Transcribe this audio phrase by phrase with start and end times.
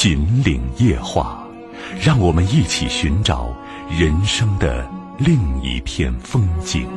[0.00, 1.44] 秦岭夜话，
[2.00, 3.52] 让我们一起寻找
[3.90, 6.88] 人生的另一片风景。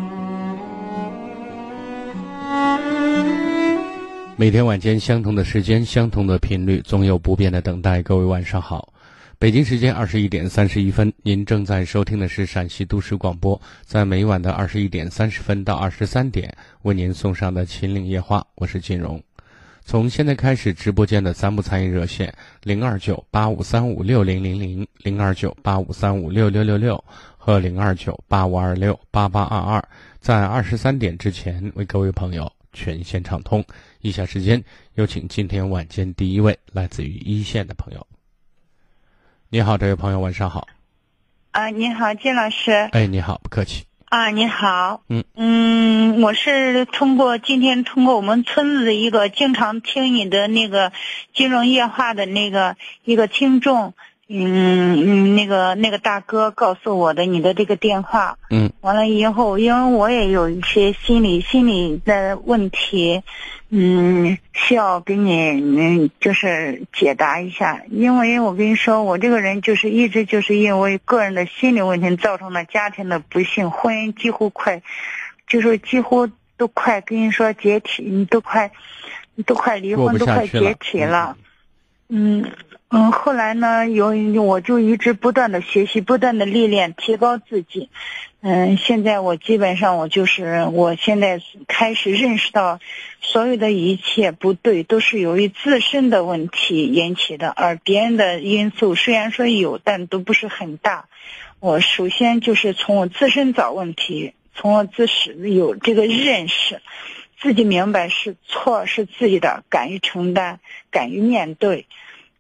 [4.35, 8.03] 每天晚间相同的时间，相同的频率，总有不变的等待。
[8.03, 8.94] 各位晚上好，
[9.39, 19.20] 北京时间二十一点三十一分，您正在收听的是陕西都市广播，在每晚的二十一点三十分到二十三点为您送上的秦岭夜话，我是金荣。
[19.84, 27.03] 从现在开始，直播间的三部参与热线零二九八五三五六零零零、零二九八五三五六六六六
[27.38, 29.83] 和零二九八五二六八八二二，
[30.20, 33.64] 在二十三点之前为各位朋友全线畅通。
[34.00, 38.08] 以下时间有请今天晚间第一位来自于一线的朋友。
[39.50, 40.66] 你好，这位朋友，晚上好。
[41.52, 42.72] 啊，你好，金老师。
[42.94, 43.83] 哎，你好，不客气。
[44.12, 45.04] 啊，你好。
[45.08, 50.92] 嗯嗯，我是通过今天通过我们村子的一个经常听你的那个
[51.34, 53.94] 金融夜话的那个一个听众，
[54.33, 58.37] 嗯嗯，那个那个大哥告诉我的你的这个电话。
[58.49, 58.71] 嗯。
[58.81, 63.21] 完了以后，因为我也有一些心理心理的问题。
[63.73, 74.81] 嗯，需要给你嗯，就是解答一下，因为我跟你说，我这个人就是一直就是因为个人的心理问题造成了家庭的不幸，婚姻几乎快，
[75.47, 78.71] 就是几乎都快跟你说解体，你都快，
[79.45, 81.37] 都快离婚，都快解体了。
[82.09, 82.52] 嗯嗯，
[82.94, 84.09] 嗯后来呢，有
[84.44, 87.89] 我就一直不断的学习，不断的历练，提高自己。
[88.42, 92.82] 嗯，现在我基本上我就是，我现在开始认识到，
[93.21, 101.05] 所有的一切不对都是由于自身的问题引起的，而别人的因素虽然说有，但都不是很大。
[101.61, 106.82] 我首先就是从我自身找问题，从我自身有这个认识，
[107.39, 111.86] 自己明白是错是自己的，敢于承担，敢于面对，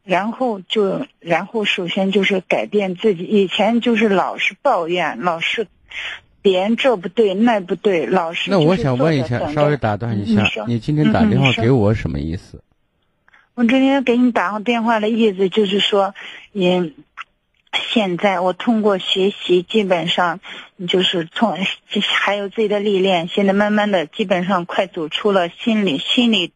[0.03, 5.67] 然后就然后首先就是改变自己，以前就是老是抱怨，老是。
[6.43, 12.63] 别人这不对那不对，老是那我想问一下，稍微打断一下，你今天打电话给我什么意思？
[13.53, 16.15] 我今天给你打个电话的意思就是说，
[16.53, 16.95] 嗯，
[17.91, 20.39] 现在我通过学习，基本上
[20.87, 21.59] 就是从
[22.01, 26.53] 还有自己的历练，现在慢慢的基本上快走出了心理心理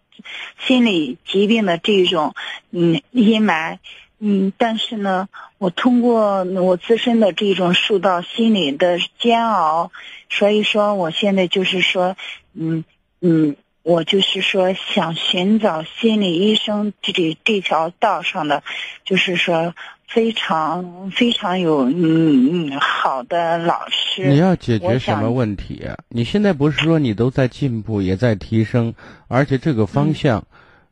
[0.66, 2.34] 心理疾病的这种
[2.72, 3.78] 嗯阴霾。
[4.18, 5.28] 嗯，但是呢，
[5.58, 9.92] 我通过我自身的这种受到心理的煎熬，
[10.30, 12.16] 所以说我现在就是说，
[12.54, 12.86] 嗯
[13.20, 18.64] 嗯，我就是说想寻找心理医生这这条道上的，
[19.04, 19.76] 就是说
[20.08, 24.28] 非常非常有嗯嗯好的老师。
[24.28, 25.98] 你要解决什么问题啊？
[26.10, 28.94] 你现在不是说你都在进步，也在提升，
[29.28, 30.46] 而且这个方向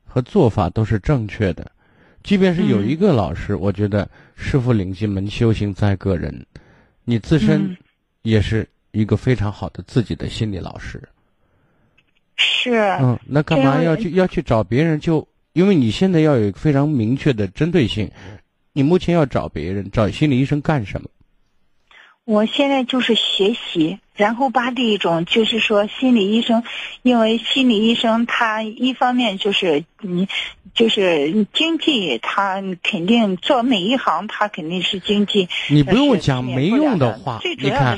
[0.04, 1.72] 和做法都是正确的。
[2.24, 6.46] 即便是有一个老师，我觉得师傅领进门，修行在个人。
[7.06, 7.78] 你自身
[8.24, 11.02] 也是一个非常好的自己的心理老师。
[12.36, 12.72] 是。
[13.02, 15.00] 嗯，那干嘛要去要去找别人？
[15.00, 18.10] 就因为你现在要有非常明确的针对性。
[18.74, 21.10] 你目前要找别人，找心理医生干什么？
[22.26, 26.64] 我现在就是学习，然后把这一种就是说心理医生，
[27.02, 30.30] 因为心理医生他一方面就是你
[30.74, 35.50] 就是经济，他肯定做每一行他肯定是经济。
[35.70, 37.98] 你不用讲没用的话，你看，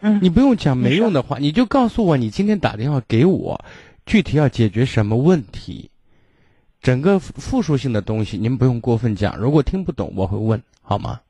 [0.00, 3.64] 嗯，你不用讲没用的话，你就告诉我你今天打电话给我，
[4.06, 5.89] 具体要解决什么问题，
[6.82, 11.20] 整个复数性的东西您不用过分讲，如果听不懂我会问，好吗？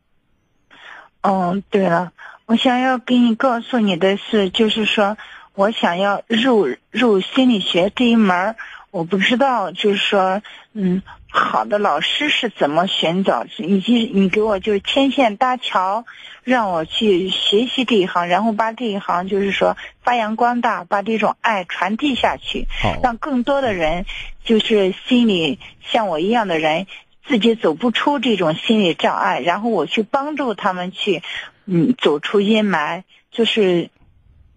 [1.22, 2.12] 嗯，对了，
[2.46, 5.18] 我想要给你告诉你的是，就是说
[5.54, 8.56] 我想要入入心理学这一门
[8.90, 10.40] 我不知道，就是说，
[10.72, 16.04] 嗯，好的老师是怎么寻找，以及你给我就是牵线搭桥，
[16.44, 22.66] 让我去学习这一行，然后把这一行就是说发扬光大，把这种爱传递下去，
[23.02, 24.06] 让更多的人
[24.44, 26.86] 就是心里像我一样的人。
[27.28, 31.22] 自己走不出这种心理障碍，然后我去帮助他们去，
[31.64, 33.90] 嗯，走出阴霾，就是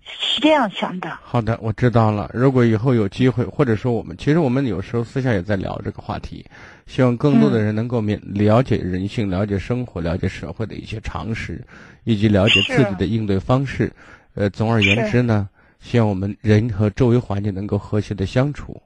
[0.06, 1.18] 是这样想的。
[1.22, 2.30] 好的，我知道了。
[2.34, 6.46] 如果以后有机会，或者说我们，其实我们有时候私下也在聊这个话题，
[6.86, 11.66] 希望更多的人能够面了解人性、了解生活、了解社会的一些常识，
[12.04, 13.92] 以及了解自己的应对方式。
[14.36, 15.48] 呃，总而言之呢，
[15.80, 18.82] 希望我们人和周围环境能够和谐的相处，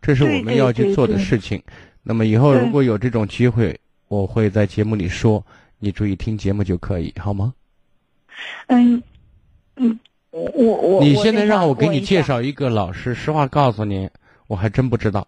[0.00, 1.60] 这是我们要去做的事情。
[2.02, 3.78] 那么以后如果有这种机会，
[4.08, 5.44] 我会在节目里说，
[5.78, 7.52] 你注意听节目就可以，好吗？
[8.68, 9.02] 嗯，
[9.76, 9.98] 嗯。
[10.30, 14.10] 我我我，你现在让我给你介绍一个老师，实话告诉你，
[14.46, 15.26] 我还真不知道。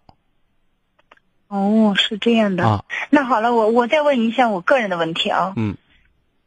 [1.49, 2.85] 哦，是这样的啊。
[3.11, 5.53] 那好了，我我再问一下我个人的问题啊。
[5.57, 5.77] 嗯。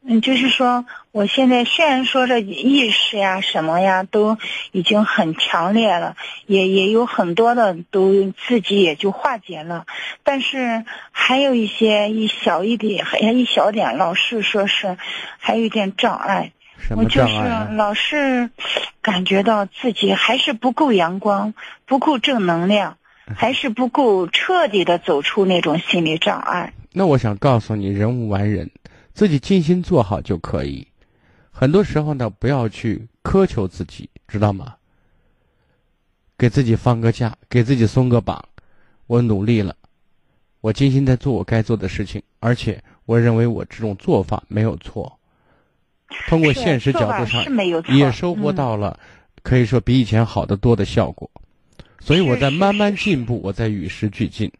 [0.07, 4.38] 嗯，就是说，我现在虽然说这意识呀、什么呀，都
[4.72, 6.16] 已经很强烈了，
[6.46, 9.88] 也也有很多的都自己也就化解了，
[10.24, 14.96] 但是还有一些一小一点，还一小点，老是说是
[15.40, 16.52] 还有一点障碍。
[16.95, 17.33] 我就是
[17.75, 18.50] 老是
[19.01, 21.54] 感觉到自己还是不够阳光，
[21.86, 22.98] 不够正能量，
[23.36, 26.74] 还是不够彻底的走出那种心理障碍。
[26.92, 28.69] 那我想告诉你，人无完人，
[29.13, 30.88] 自己尽心做好就可以。
[31.51, 34.75] 很多时候呢，不要去苛求自己，知道吗？
[36.38, 38.44] 给自己放个假，给自己松个绑。
[39.07, 39.75] 我努力了，
[40.62, 45.14] 我精心在做我该做的事情，而且我认为我这种做法没有错。
[46.28, 47.44] 通过现实角度上，
[47.96, 49.00] 也收获到了，
[49.44, 51.30] 可以说比以前好得多的效果，
[52.00, 54.52] 所以我在慢慢进步，我在与时俱进。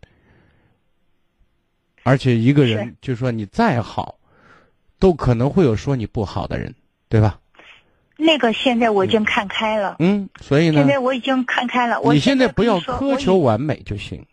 [2.04, 4.20] 而且一个人，就说你再好，
[5.00, 6.74] 都可能会有说你不好的人，
[7.10, 7.40] 对吧？
[8.18, 9.98] 那个现在我已经看开了。
[10.00, 10.76] 嗯，所以呢？
[10.76, 12.00] 现在我已经看开了。
[12.14, 14.26] 你现在不要苛求完美就行。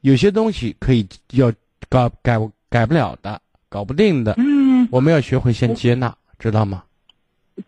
[0.00, 1.52] 有些东西可以要
[1.88, 2.38] 改改
[2.70, 4.34] 改不了的，搞不定的。
[4.38, 4.88] 嗯。
[4.90, 6.84] 我们要学会先接纳，知道吗？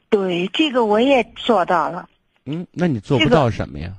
[0.09, 2.09] 对，这个我也做到了。
[2.45, 3.93] 嗯，那你做不到什么呀？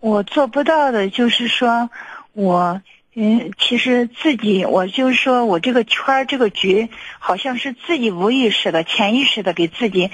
[0.00, 1.88] 我做不到的就是说，
[2.32, 2.82] 我
[3.14, 10.10] 嗯，其实自己，我就是说我这个圈儿这个局，好像是自己无意识的、潜意识的给自己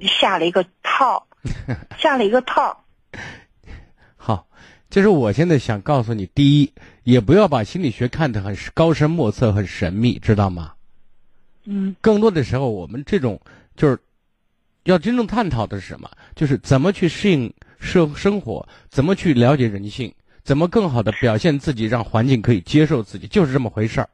[0.00, 1.26] 下了一个套，
[1.98, 2.84] 下了一个套。
[4.16, 4.46] 好，
[4.90, 6.72] 就是我现在想告诉你，第一，
[7.08, 10.72] 也不要把心理学看得很高深莫测、很神秘，知道吗？
[11.64, 13.40] 嗯，更多的时候，我们这种
[13.74, 13.98] 就是，
[14.84, 16.10] 要真正探讨的是什么？
[16.36, 17.50] 就是怎么去适应
[17.80, 20.12] 生生活，怎么去了解人性，
[20.42, 24.10] 怎么更好的表现自己，让环境可以接受自己，就是这么回事儿。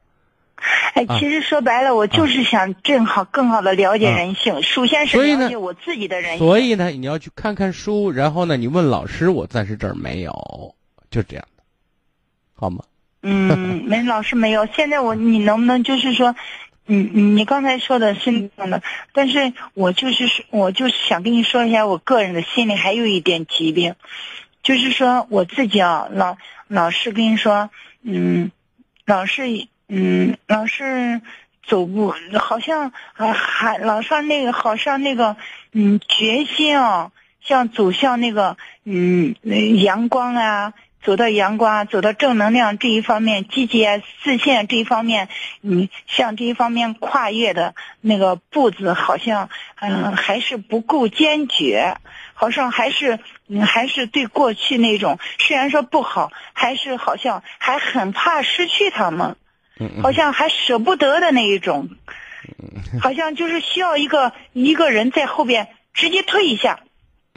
[0.93, 6.47] 哎，其实说白了，我就是想正好更好的了解人性，首先是了解我自己的人性。
[6.47, 10.31] 所以呢，你要去看看书，然后呢，你问老师，我暂时这儿没有，
[11.11, 11.54] 就这样的，
[12.55, 12.83] 好吗？
[13.21, 14.65] 嗯， 没老师没有。
[14.67, 16.35] 现在我，你能不能就是说？
[16.87, 23.95] 你，你刚才说的是那样的，但是我就是说，我就是想跟你说一下，我个人的心里还有一点疾病，
[24.61, 26.37] 就是说我自己啊，老
[26.67, 27.71] 老是跟你说，
[28.03, 28.51] 嗯，
[29.03, 31.21] 老是嗯，老是
[31.65, 35.37] 走不，好像还，还老上那个，好像那个，
[35.71, 37.11] 嗯，决心啊，
[37.41, 39.33] 像走向那个，嗯，
[39.81, 40.73] 阳光啊。
[41.05, 43.85] 走到阳光，走到正能量这一方面，积极
[44.23, 45.29] 自信这一方面，
[45.61, 49.49] 你向这一方面跨越的那个步子，好像
[49.79, 51.97] 嗯还是不够坚决，
[52.33, 59.35] 好像还是嗯还是对过去那种虽然说不好，还是好像还很怕失去他们，
[60.01, 61.89] 好像还舍不得的那一种，
[62.99, 66.79] 好像就是需要一个一个人在后边直接推一下，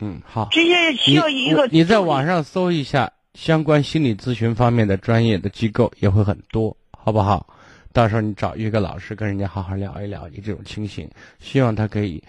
[0.01, 3.13] 嗯好，直接需要一个你在网上搜一下。
[3.39, 7.47] 相关心理咨询方面的专业的机构也会很多，好不好？
[7.93, 12.21] 到时候你找一个老师跟人家好好聊一聊你这种情形，希望他可以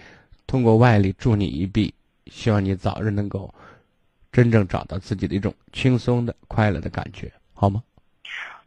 [0.46, 1.92] 通过外力助你一臂，
[2.28, 3.52] 希望你早日能够
[4.32, 7.82] 真正找到自己的一种轻松的快乐的感觉，好吗？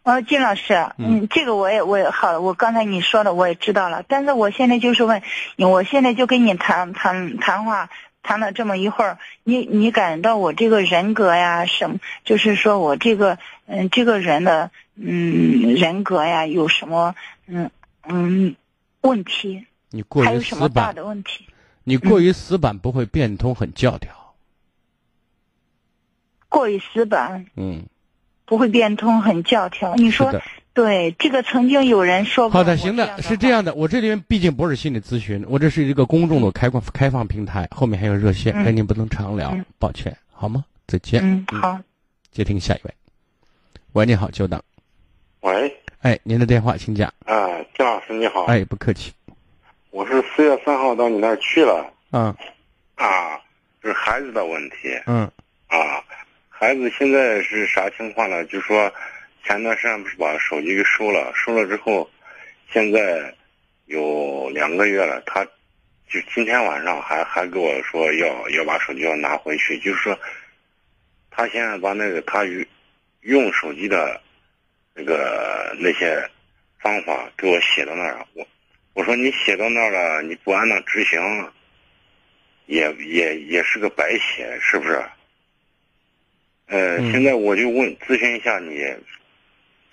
[0.03, 5.23] 呃，金老师，嗯，这个我也我也好，我刚才你说的我也知道了，但是我现在就是问，
[5.59, 7.89] 我现在就跟你谈谈谈话。
[8.23, 11.99] 谈了这么一会儿，你你感到我这个人格呀，什么？
[12.25, 17.15] 就是说我这个嗯，这个人的嗯人格呀，有什么
[17.47, 17.71] 嗯
[18.07, 18.55] 嗯
[19.01, 19.67] 问题？
[19.91, 21.47] 你过于死板的问题？
[21.85, 24.35] 你过于死板不会变通，很教条。
[26.49, 27.83] 过于死板，嗯，
[28.45, 29.95] 不会变通，很教条。
[29.97, 30.33] 你说？
[30.75, 32.59] 对，这个曾经有人说过。
[32.59, 33.75] 好的，行的，是这样的。
[33.75, 40.65] 我这里面毕竟不是心理咨询，我这是一个公众的开放开放平台，后面还有热线，跟您不能常聊，抱歉，好吗？
[40.87, 41.21] 再见。
[41.23, 41.79] 嗯，好。
[42.31, 42.95] 接听下一位。
[43.93, 44.61] 喂，你好，久等。
[45.41, 45.77] 喂。
[46.01, 47.13] 哎，您的电话，请讲。
[47.27, 48.45] 啊，金老师你好。
[48.45, 49.13] 哎，不客气。
[49.91, 51.93] 我是四月三号到你那儿去了。
[52.13, 52.35] 嗯。
[52.95, 53.39] 啊，
[53.83, 54.99] 是孩子的问题。
[55.07, 55.31] 嗯
[55.69, 56.03] 啊，
[56.49, 58.43] 孩子现在是啥情况呢？
[58.47, 58.91] 就说
[59.45, 62.09] 前段时间不是把手机给收了，收了之后，
[62.73, 63.35] 现在
[63.87, 65.45] 有两个月了，他
[66.09, 70.19] 就今天晚上还还跟我说要要把手机要拿回去，就是说
[71.31, 72.65] 他现在把那个他用
[73.23, 74.21] 用手机的
[74.95, 76.23] 那个那些
[76.81, 78.47] 方法给我写到那儿，我
[78.95, 81.21] 我说你写到那儿了，你不按那执行，
[82.67, 85.03] 也也也是个白写，是不是？
[86.67, 88.83] 呃，嗯现在我就问咨询一下你，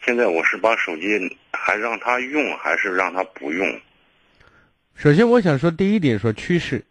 [0.06, 1.20] 现在我是把手机
[1.52, 3.80] 还让他用，还是让他不用？
[4.96, 6.84] 首先我想说第一点说趋势，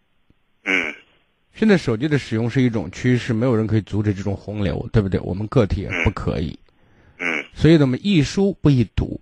[0.65, 0.95] 嗯
[1.55, 5.19] 现在手机的使用是一种趋势，没有人可以阻止这种洪流，对不对？
[5.21, 6.59] 我们个体也不可以，
[7.19, 9.21] 嗯所以呢，我们易书不易读，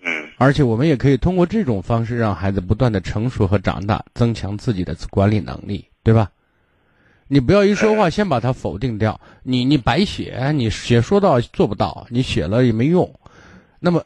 [0.00, 6.30] 嗯而且我们也可以通过这种方式让孩子不断的成熟和长大，增强自己的管理能力，对吧？
[7.34, 13.12] 你不要一说话先把它否定掉，你你白写，你写说到做不到，你写了也没用。
[13.80, 14.04] 那么，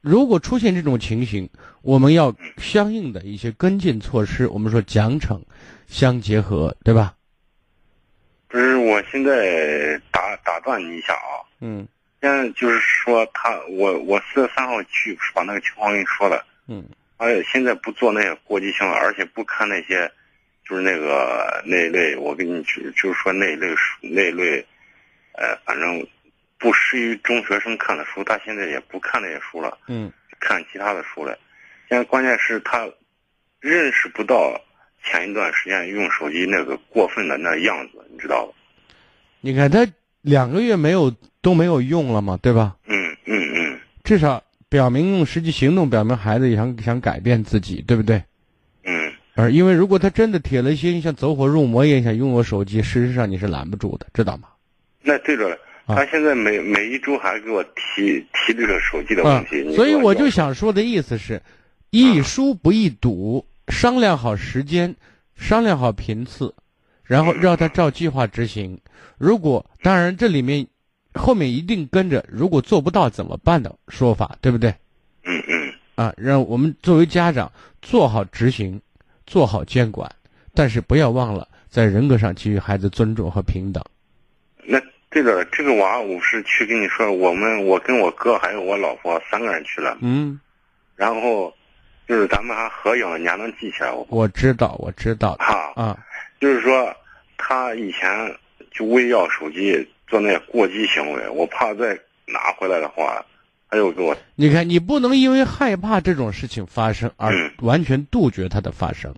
[0.00, 1.48] 如果出现这种情形，
[1.82, 5.40] 我们要相应的一些跟进措施，我们说奖惩
[5.86, 7.14] 相结合，对吧？
[8.48, 11.86] 不是，我现在打打断你一下啊，嗯
[12.20, 16.84] 现在就是说他，我我四月三号去把那个情况跟你说了，嗯
[17.16, 20.10] 而且现在不做那些过激性了，而且不看那些，
[20.68, 24.64] 就是那个那一类，我跟你就就是说那一类书那一类，
[25.32, 26.06] 呃，反正
[26.58, 29.78] 不适于中学生看的书，他现在也不看那些书了。
[29.88, 31.36] 嗯看其他的书了。
[31.88, 32.86] 现在关键是他
[33.58, 34.60] 认识不到
[35.02, 38.52] 前一段时间用手机那个过分的那样子，你知道吧？
[39.40, 39.86] 你看他
[40.20, 42.76] 两个月没有都没有用了嘛，对吧？
[42.86, 48.22] 嗯嗯嗯至少表明用实际行动表明孩子也想想改变自己，对不对？
[49.36, 54.48] 嗯而因为如果他真的铁了心像走火入魔一样想用我手机，事实上你是拦不住的，知道吗？
[55.02, 55.56] 那对着了。
[55.84, 61.40] 啊他现在每每一周还给我提提这个手机的问啊题，你，所以我就想说的意思是，
[61.90, 64.96] 易疏不易堵，商量好时间，
[65.36, 66.52] 商量好频次，
[67.04, 68.80] 然后让他照计划执行。
[69.16, 70.66] 如果当然这里面
[71.14, 74.70] 后面一定跟着如果做不到怎么办的说法，对不对？
[75.22, 78.80] 嗯嗯啊，让我们作为家长做好执行，
[79.26, 80.10] 做好监管，
[80.54, 83.84] 但是不要忘了在人格上给予孩子尊重和平等。
[84.64, 84.80] 那
[85.10, 90.38] 对着了，这个娃我是去跟你说，我们我跟我哥还有我老婆三个人去了，嗯，
[90.94, 91.52] 然后
[92.06, 94.06] 就是咱们还合影，你还能记起来我。
[94.10, 95.44] 我知道，我知道的。
[95.44, 95.72] 哈。
[95.74, 95.98] 啊，
[96.40, 96.94] 就是说，
[97.36, 98.34] 他以前
[98.70, 103.24] 就为要手机做那些过激行为，我怕再拿回来的话，
[103.68, 109.14] 他又给我，你看，你不能因为害怕这种事情发生而嗯完全杜绝它的发生，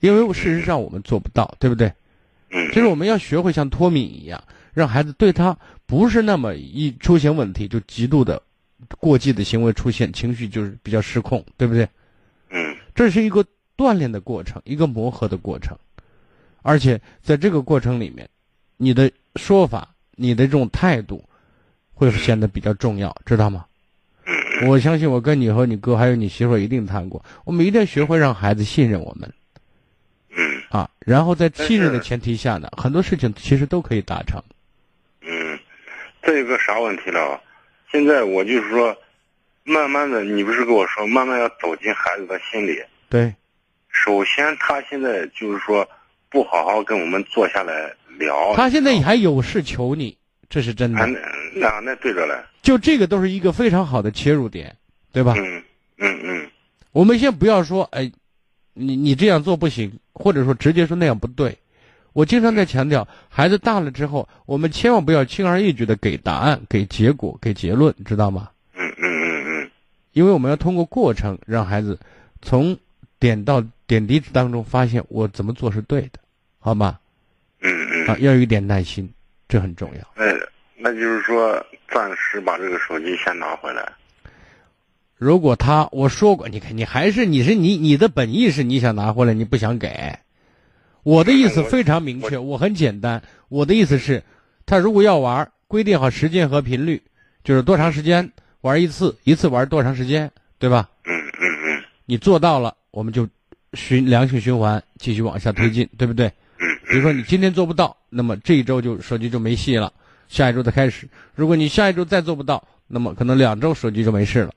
[0.00, 1.92] 因为事实上我们做不到，对不对？
[2.50, 4.42] 嗯，就是我们要学会像脱敏一样，
[4.74, 8.42] 让孩子对他不是那么一出现问题就极度的
[8.98, 11.88] 过激的行为出现，情绪就是比较失控，对不对？
[12.50, 13.44] 嗯这是一个
[13.76, 15.76] 锻炼的过程，一个磨合的过程，
[16.62, 18.28] 而且在这个过程里面，
[18.76, 21.22] 你的说法、你的这种态度，
[21.92, 23.65] 会显得比较重要，知道吗？
[24.60, 29.32] 嗯 我相信我跟你和你哥还有你媳妇儿一定谈过，我们一定要学会让孩子信任我们
[30.36, 34.42] 嗯啊，然后在信任的前提下呢，很多事情其实都可以达成。
[35.22, 35.58] 嗯，
[36.22, 37.40] 这有个啥问题了？
[37.90, 38.96] 现在我就是说，
[39.64, 42.82] 慢慢的，你不是跟我说，慢慢要走进孩子的心里。
[43.08, 43.34] 对，
[43.90, 45.88] 首先，他现在就是说，
[46.28, 48.54] 不好好跟我们坐下来聊。
[48.54, 50.16] 他现在还有事求你，
[50.48, 51.12] 这是真啊，的。
[51.54, 52.34] 那那那对着嘞。
[52.62, 54.74] 就这个都是一个非常好的切入点，
[55.12, 55.34] 对吧？
[55.38, 55.62] 嗯
[55.98, 56.50] 嗯嗯
[56.92, 58.10] 我们先不要说，哎，
[58.74, 61.56] 你你这样做不行，或者说直接说那样不对。
[62.12, 68.48] 我经常在强调，孩子大了之后，我们千万不要轻而易举的给答案、给结果、给结论，知道吗？
[68.74, 69.70] 嗯嗯嗯嗯
[70.12, 71.98] 因为我们要通过过程，让孩子
[72.40, 72.76] 从
[73.18, 76.18] 点到点滴当中发现我怎么做是对的，
[76.58, 76.98] 好吗？
[77.60, 78.06] 嗯嗯。
[78.08, 79.06] 啊，要有一点耐心，
[79.48, 80.00] 这很重要。
[80.14, 80.24] 那
[80.78, 83.90] 那就是说，暂时把这个手机先拿回来。
[85.16, 90.18] 如果他我说过，你看你还是你是你你的本意是你想拿回来，你不想给。
[91.02, 93.22] 我的意思非常明确，我很简单。
[93.48, 94.22] 我的意思是，
[94.66, 97.00] 他如果要玩，规定好时间和频率，
[97.44, 100.90] 就是多长时间玩一次，一次玩多长时间，对吧？
[101.04, 103.28] 嗯嗯嗯你做到了，我们就
[103.72, 106.30] 循良性循环继续往下推进，对不对？
[106.86, 109.92] 嗯比如说你今天做不到，那么这一周就手机就没戏了，
[110.28, 111.08] 下一周再开始。
[111.34, 114.52] 如果你下一周再做不到，那么可能两周手机就没事了，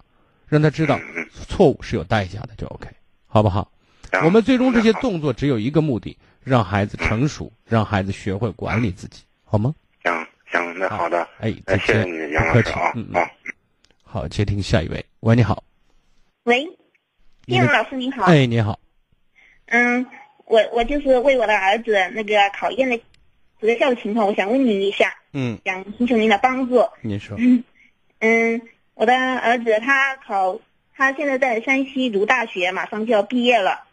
[0.47, 0.99] 让他知道
[1.47, 2.87] 错误是有代价的，就 OK，
[3.25, 3.71] 好不好？
[4.11, 4.23] 嗯。
[4.25, 9.73] 我们最终这些动作只有一个目的，让孩子成熟，让孩子学会管理自己，好吗？
[10.03, 13.29] 行行，那好的，哎，那再见，谢谢你，杨不客气老师啊，，嗯好嗯，。
[14.03, 15.63] 好，接听下一位，喂，你好，
[16.43, 16.63] 喂，
[17.45, 18.23] 你叶老师您好。
[18.25, 18.79] 哎，你好，
[19.67, 20.05] 嗯，
[20.49, 22.99] 我我就是为我的儿子那个考验的
[23.61, 26.83] 择校的情况，我想问您一下，嗯，想寻求您的帮助。
[27.01, 27.63] 您说，嗯
[28.19, 28.61] 嗯，
[28.95, 30.59] 我的儿子他考，
[30.95, 33.83] 他现在在山西读大学，马上就要毕业了，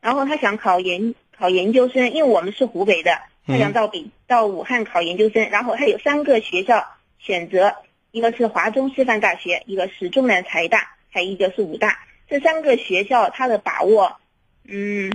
[0.00, 6.86] 然后他想考研考研究生，因为我们是湖北的，他想到北、到武汉考研究生，然后他有三个学校
[7.18, 7.74] 选择，
[8.12, 11.98] 一个是华中师范大学，一个是中南财大，还有一个是武大。
[12.28, 14.16] 这三个学校他的把握，
[14.62, 15.12] 嗯，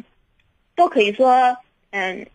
[0.79, 1.57] 都可以说
[1.89, 2.25] 嗯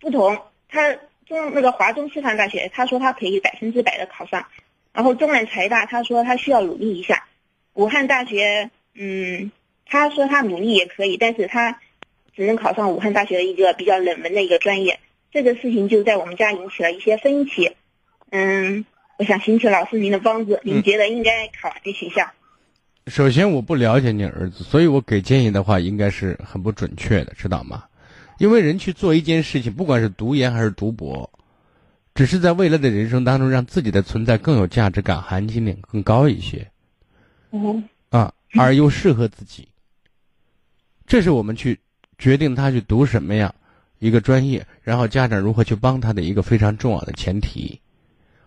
[0.00, 0.40] 不同。
[0.70, 0.94] 他
[1.26, 4.46] 中那个华中师范大学，他说他可以百分之百的考上，
[4.94, 7.26] 然后中南财大他说他需要努力一下，
[7.74, 9.52] 武汉大学嗯
[9.84, 11.78] 他说他努力也可以，但是他
[12.34, 14.98] 只能考上武汉大学的一个比较冷门的一个专业。
[15.30, 17.76] 这个事情就在我们家引起了一些分歧。
[18.30, 18.86] 嗯，
[19.18, 22.30] 我想寻求老师您的帮助，您觉得应该考哪个学校？
[23.06, 27.84] 首先我不了解你儿子，所以我给建议的话应该是很不准确的，知道吗？
[28.38, 31.30] 因为人去做一件事情，不管是读研还是读博，
[32.14, 36.66] 只是在未来的人生当中让自己的存在更有价值感、含金量更高一些
[37.52, 39.68] 嗯啊，而又适合自己。
[41.06, 41.78] 这是我们去
[42.18, 43.54] 决定他去读什么样
[43.98, 47.78] 一个专业，然后家长如何去帮他的一个非常重要的前提，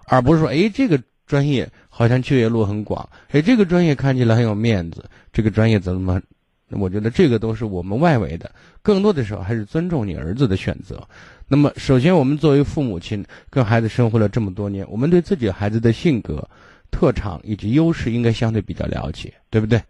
[0.05, 6.19] 而不是说，哎，这个专业好像就业路很广，哎，这个专业看起来很有面子，这个专业怎么？
[6.71, 11.01] 我觉得这个都是我们外围的，更多的时候还是尊重你儿子的选择。
[11.47, 16.45] 那么，首先我们作为父母亲，跟孩子生活了这么多年，我们对自己孩子的性格、
[16.91, 19.81] 特长以及优势应该相对比较了解，对不对？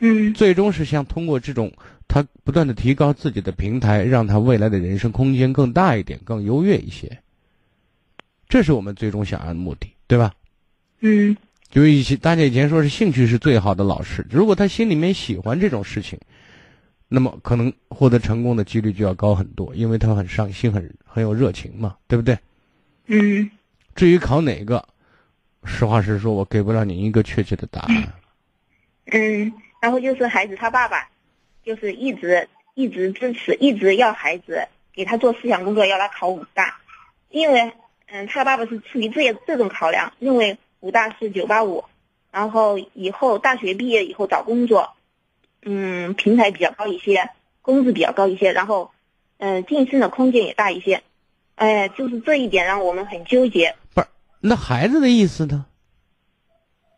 [0.00, 1.72] 嗯最终是想通过这种
[2.06, 7.16] 他不断的提高自己的平台，让他未来的人生空间更大一点，更优越一些。
[8.48, 10.32] 这是我们最终想要的目的，对吧？
[11.00, 11.36] 嗯
[11.68, 16.18] 就以前大家以前说是兴趣是最好的老师，如果他心里面喜欢这种事情，
[17.08, 22.38] 那么可能获得成功的几率就要高很多，因为他很上心，很很有热情嘛，对不对？
[23.06, 23.50] 嗯
[23.94, 24.86] 至于考哪个，
[25.64, 28.12] 实话实说，我给不了你一个确切的答案。
[29.12, 31.08] 嗯，然后就是孩子他爸爸，
[31.64, 36.78] 就是一直一直支持，一直要孩子给他做思想工作，要他考武大，
[37.30, 37.72] 因为
[38.06, 41.84] 嗯，他爸爸是出于这这种考量，认为武大是九八五，
[42.30, 44.90] 然后以后大学毕业以后找工作，
[45.62, 47.30] 嗯，平台比较高一些，
[47.62, 48.90] 工资比较高一些，然后
[49.38, 51.02] 嗯，晋升的空间也大一些，
[51.56, 53.76] 哎，就是这一点让我们很纠结。
[53.94, 54.06] 不是
[54.40, 55.66] 那孩子的意思呢？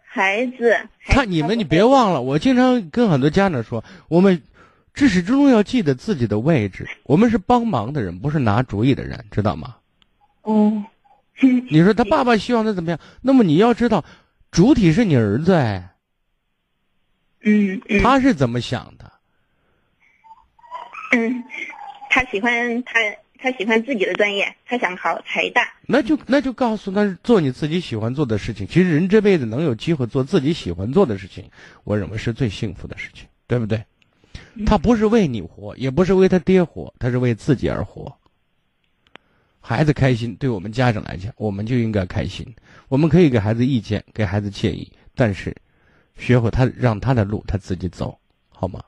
[0.02, 4.42] 孩子，孩子他你们你别忘了，我经常跟很多家长说，我们
[4.92, 9.76] 至始至终要记得自己的位置，我们是帮忙的人，不是拿主意的人，知道吗？
[10.42, 10.84] 嗯，
[11.70, 14.04] 你说他爸爸希望他怎么样，那么你要知道，
[14.50, 15.94] 主体是你儿子哎，
[17.42, 19.12] 嗯嗯，他是怎么想的？
[21.12, 21.42] 嗯，
[22.10, 23.00] 他喜欢他
[23.38, 25.72] 他喜欢自己的专业，他想考财大。
[25.86, 28.66] 那就那就告诉他做你自己喜欢做的事情。
[28.66, 31.50] 其实人这辈子能有机会做自己喜欢做的事情，
[31.84, 33.84] 我认为是最幸福的事情，对不对？
[34.66, 38.19] 他不是为你活，也不是为他爹活，他是为自己而活。
[39.60, 42.46] 孩子开心，对我们家长来讲，我们就应该开心。
[42.88, 45.54] 我们可以给孩子意见，给孩子建议，但是
[46.18, 48.18] 学会他让他的路他自己走，
[48.48, 48.82] 好吗？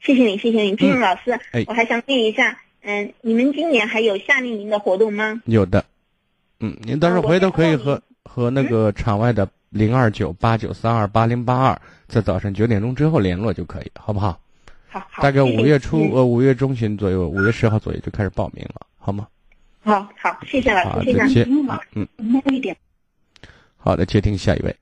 [0.00, 1.32] 谢谢你，谢谢你，金荣老师。
[1.50, 5.42] 哎我还想问一下，嗯，你们今年还有夏令营的活动吗？
[5.44, 5.84] 有的，
[6.60, 14.40] 嗯，您到时候回头可以和和那个场外的零二九八九三二八零八二，在早上九点钟之后联络就可以，好不好？
[14.88, 19.26] 好好，大概五月初嗯呃五月中旬左右，五月十号左右就开始报名了，好吗？
[19.82, 21.18] 好好，谢谢老，师，谢谢。
[21.18, 22.76] 再见嗯，嗯，慢一点。
[23.76, 24.74] 好的，接听下一位。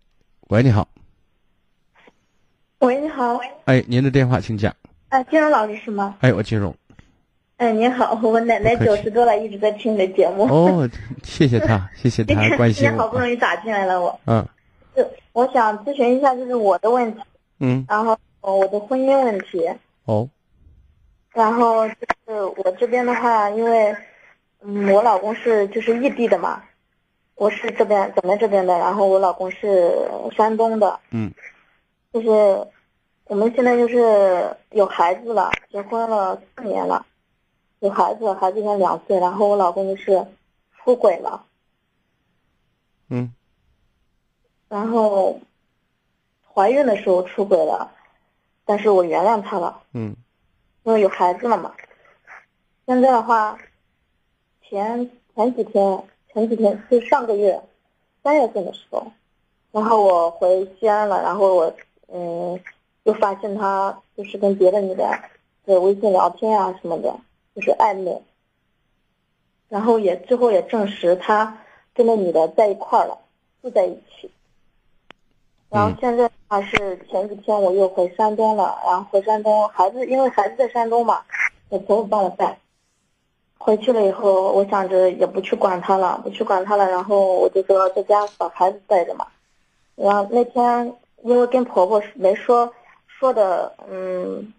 [0.49, 0.87] 喂，你好，
[2.81, 4.75] 喂，你好，哎，您的电话请讲。
[5.09, 6.17] 啊，金荣老师是吗？
[6.21, 6.75] 哎，我金荣。
[7.57, 10.45] 哎，您好，我奶奶九十多了，一直在听你的节目。
[10.45, 10.89] 哦，
[11.23, 13.29] 谢谢他， 谢谢今他天关心今天好不容。
[13.29, 14.47] 易打进来了，我嗯
[14.95, 17.21] 就我想咨询一下，就是我的问题，
[17.61, 19.69] 嗯，然后呃我的婚姻问题，
[20.05, 20.29] 哦，
[21.33, 21.95] 然后就
[22.27, 23.95] 是我这边的话，因为
[24.63, 26.63] 嗯，我老公是就是异地的嘛，
[27.35, 31.33] 我是这边咱们这边的，然后我老公是山东的，嗯，
[32.13, 32.29] 就是
[33.25, 37.07] 我们现在就是有孩子了，结婚了四年了，
[37.79, 40.27] 有孩子，孩子现在两岁，然后我老公就是
[40.77, 41.47] 出轨了，
[43.09, 43.33] 嗯
[44.69, 45.41] 然后
[46.53, 47.93] 怀孕的时候出轨了，
[48.65, 49.83] 但是我原谅他了。
[49.95, 50.15] 嗯
[50.83, 51.75] 因为有孩子了嘛。
[52.87, 53.57] 现现在的话，
[54.71, 57.61] 前前几天前几天是上个月
[58.23, 59.05] 三月份的时候，
[59.73, 61.75] 然后我回西安了，然后我
[62.07, 62.61] 嗯
[63.05, 65.11] 就发现他就是跟别的女的
[65.67, 67.19] 在微信聊天啊什么的，
[67.57, 68.23] 就是暧昧。
[69.69, 71.59] 然后也最后也证实他
[71.93, 73.19] 跟那女的在一块儿了，
[73.63, 74.31] 住在一起。
[75.69, 81.25] 然后现在还是前几天我又回山东了，然后回山东，孩子因为孩子在山东嘛，
[81.71, 82.57] 我婆婆帮我带。
[83.63, 89.27] 回去了以后，我想着也不去管他了，不去管他了，然后我就说在家把孩子带着嘛。
[89.97, 92.73] 然后那天因为跟婆婆没说
[93.07, 94.55] 说的，嗯，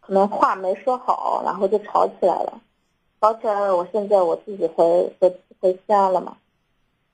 [0.00, 2.58] 可能话没说好，然后就吵起来了。
[3.20, 6.38] 吵起来了，我现在我自己回回回西安了嘛。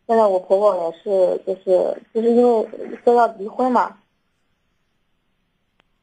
[0.07, 2.69] 现在我婆婆也是，就是就是因为
[3.05, 3.99] 说要离婚嘛。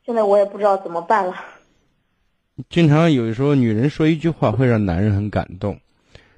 [0.05, 1.33] 现在我也不知道怎么办了。
[2.69, 5.77] 经常有时候女人说一句话会让男人很感动，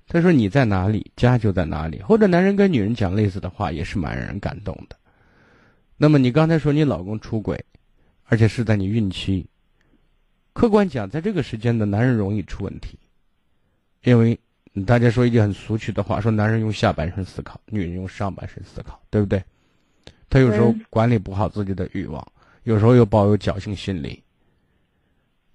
[0.07, 2.01] 她说你在哪里，家就在哪里。
[2.01, 4.95] 或者男人跟女人讲类似的话，也是蛮让人感动的。
[5.95, 7.63] 那么你刚才说你老公出轨，
[8.25, 9.47] 而且是在你孕期。
[10.53, 12.97] 客观讲，在这个时间的男人容易出问题。
[14.03, 14.39] 因为
[14.87, 19.43] 大家说一句很俗气的话，说男人用下半身思考，女人用上半身思考，对不对？
[20.29, 22.25] 他有时候管理不好自己的欲望，
[22.63, 24.23] 有时候又抱有侥幸心理。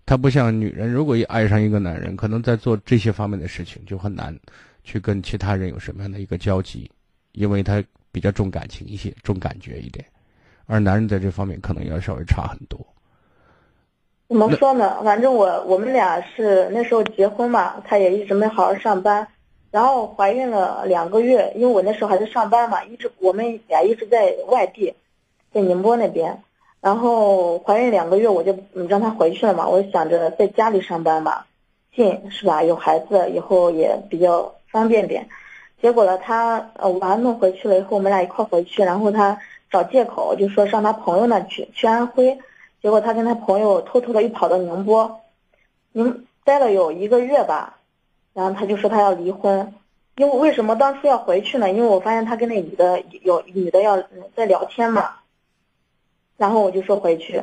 [0.04, 4.36] 他不像女人，如果一爱上一个男人，可能在做这些方面的事情就很难
[4.84, 6.90] 去跟其他人有什么样的一个交集，
[7.32, 10.04] 因为他比较重感情一些，重感觉一点，
[10.66, 12.78] 而男人在这方面可能要稍微差很多。
[14.28, 15.02] 怎么说呢？
[15.04, 19.28] 反正我我们俩是那时候结婚嘛，他也一直没好好上班，
[19.70, 24.94] 然后怀孕了两个月，因为我那时候还在上班嘛，一直我们俩一直在外地，
[25.52, 26.42] 在宁波那边，
[26.82, 31.44] 然后怀孕两个月我就让他回去了嘛，我想着在家里上班嘛，
[31.94, 32.64] 近是吧？
[32.64, 35.28] 有孩子以后也比较方便点，
[35.80, 39.38] 结果呢，他呃我把他弄回去了以后，我们俩一块回去，然后他
[39.70, 42.36] 找借口就说上他朋友那去，去安徽。
[42.82, 45.20] 结果他跟他朋友偷偷的又跑到宁波，
[45.92, 47.76] 宁待了有一个月吧，
[48.34, 49.72] 然后他就说他要离婚，
[50.16, 51.70] 因为为什么当初要回去呢？
[51.70, 54.02] 因为我发现他跟那女的有女的要
[54.34, 55.10] 在聊天嘛，
[56.42, 57.40] 然后我就说回去，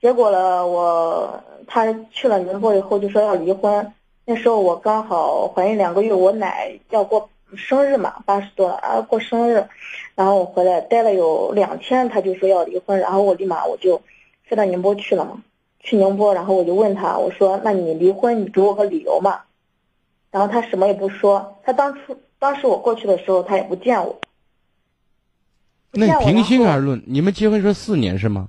[0.00, 3.92] 结果了我他去了宁波以后就说要离婚，
[4.24, 9.66] 那时候我刚好怀孕两个月，我奶要过生日嘛，八十多了啊过生日，
[10.14, 14.00] 然后我回来待了有两天，他就说要离婚，然后我立马我就。
[14.48, 15.42] 飞到宁波去了嘛？
[15.80, 19.40] 去宁波，然后我就问他，我说：“那你离婚，你给我个理由嘛？”
[20.30, 21.56] 然后他什么也不说。
[21.64, 24.20] 他当初当时我过去的时候，他也不见我。
[25.92, 28.48] 那你平心而论，你们结婚说四年是吗？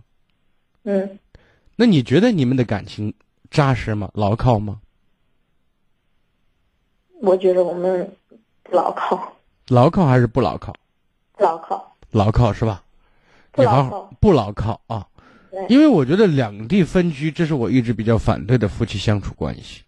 [0.83, 1.19] 嗯。
[1.75, 3.13] 那你觉得你们的感情
[3.51, 4.09] 扎实吗？
[4.13, 4.79] 牢靠吗？
[7.21, 8.11] 我觉得我们
[8.71, 9.33] 牢靠。
[9.67, 10.73] 牢靠还是不牢靠？
[11.37, 11.95] 牢靠。
[12.11, 12.83] 牢靠是吧？
[13.51, 14.11] 不牢靠。
[14.19, 15.07] 不牢靠啊。
[15.69, 19.81] 因为我觉得两地分居，这是我一直比较反对的夫妻相处关系，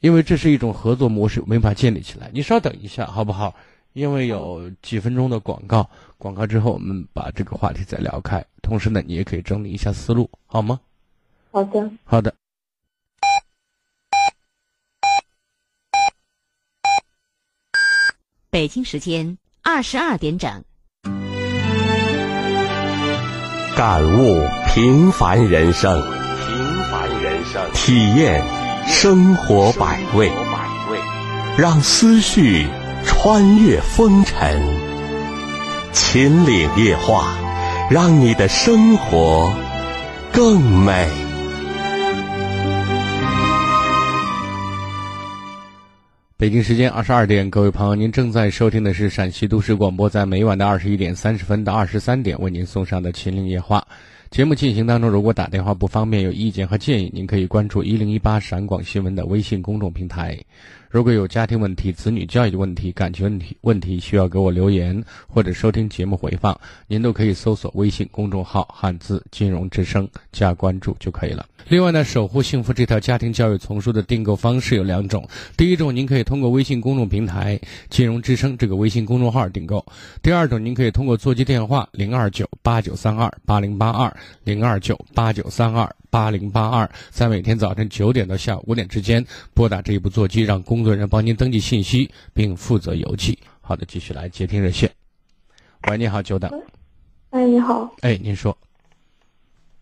[0.00, 2.30] 因为这是一种合作模式，没法建立起来。
[2.32, 3.54] 你稍等一下，好不好？
[3.92, 8.44] 因为有几分钟的广告，广告之后我们把这个话题再聊开。
[8.60, 10.80] 同时呢，你也可以整理一下思路，好吗？
[11.50, 12.34] 好的，好的。
[18.50, 20.64] 北京时间二十二点整。
[23.76, 28.42] 感悟平凡人生，平凡人生，体验
[28.88, 30.28] 生活百味，
[31.56, 32.66] 让思绪
[33.04, 34.60] 穿越风尘，
[36.00, 37.36] 秦岭夜话，
[37.90, 39.52] 让你的生活
[40.32, 41.06] 更美。
[46.38, 53.86] 北京时间二十二点，各位朋友，您正在收听的是陕西都市广播，在每晚的二十一点三十分到二十三点为您送上的《秦岭夜话》
[54.30, 60.38] 节目进行当中，如果打电话不方便，有意见和建议，您可以关注一零一八陕广新闻的微信公众平台。
[60.90, 71.44] 如果有家庭问题、子女教育问题、感情问题问题需要给我留言或者收听节目回放，您都可以搜索微信公众号“汉字金融之声”加关注就可以了。
[71.68, 79.78] 另外呢，守护幸福这套家庭教育丛书的订购方式有两种：第一种，您可以通过微信公众平台“金融之声”这个微信公众号订购；
[80.22, 85.94] 第二种，您可以通过座机电话零二九八九三二八零八二零二九八九三二。
[86.10, 93.38] 八零八二，在每天早晨九点到下午五点之间拨打这一部座机，让工作人员帮您登记信息，并负责邮寄。
[93.60, 94.90] 好的，继续来接听热线。
[95.88, 96.50] 喂，你好，久等。
[97.30, 97.94] 哎，你好。
[98.00, 98.56] 哎，您说。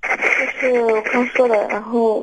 [0.02, 2.14] 就是我刚说的，然后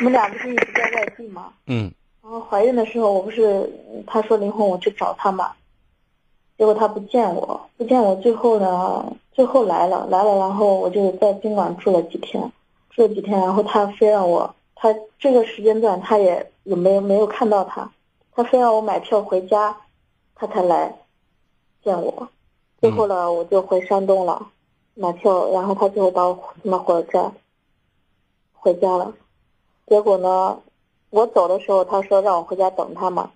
[0.00, 3.68] 我们俩不是一直在外地吗，嗯然后怀孕的时候，我不是
[4.06, 5.50] 他说离婚，我去找他嘛，
[6.56, 12.50] 结果他不见我，不见我，最后呢，最后来了，来了，然后我就在宾馆住了几天，
[12.90, 17.88] 住了几天，然后他非让我，他这个时间段他也也没有没有看到他，
[18.32, 19.76] 他非让我买票回家，
[20.34, 20.92] 他才来
[21.84, 22.28] 见我，
[22.80, 24.48] 最后呢，我就回山东了，
[24.94, 27.32] 买票，然后他最后把我送到火车站
[28.54, 29.14] 回家了，
[29.86, 30.58] 结果呢。
[31.10, 33.30] 我走的时候，他说让我回家等他嘛。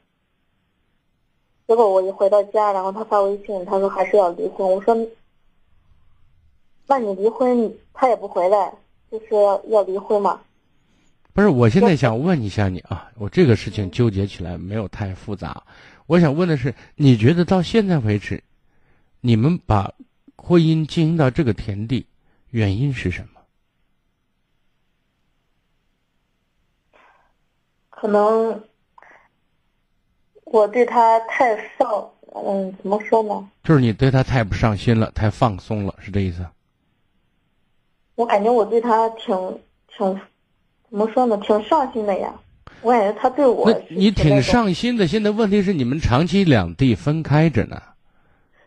[1.66, 4.70] 结果我一回到家，然后他发微信，他说还是要离婚。
[4.70, 4.94] 我说，
[6.92, 8.70] 那你离婚他也不回来，
[9.11, 10.38] 就说要离婚嘛。
[11.33, 15.62] 不是，我现在想问一下你啊，我这个事情纠结起来没有太复杂。
[16.07, 18.44] 我想问的是，你觉得到现在为止，
[19.22, 19.94] 你们把
[20.37, 22.07] 婚姻经营到这个田地，
[22.50, 23.40] 原因是什么？
[27.88, 28.62] 可能
[30.44, 33.48] 我对他太少，嗯，怎么说呢？
[33.64, 36.46] 就是你对他太不上心了，太放松了，是这意思？
[38.14, 39.35] 我感觉我对他挺
[39.88, 40.20] 挺，
[40.90, 41.37] 怎么说呢？
[41.38, 42.33] 挺上心的呀。
[42.83, 45.07] 我感觉他对我那你挺上心的。
[45.07, 47.81] 现在问题是你们长期两地分开着呢。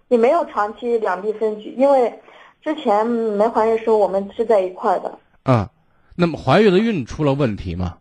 [0.07, 2.21] 你没有长期两地分居，因为
[2.61, 5.17] 之前没怀孕时候我们是在一块儿的。
[5.43, 5.69] 啊，
[6.15, 7.97] 那么怀孕的孕出了问题吗？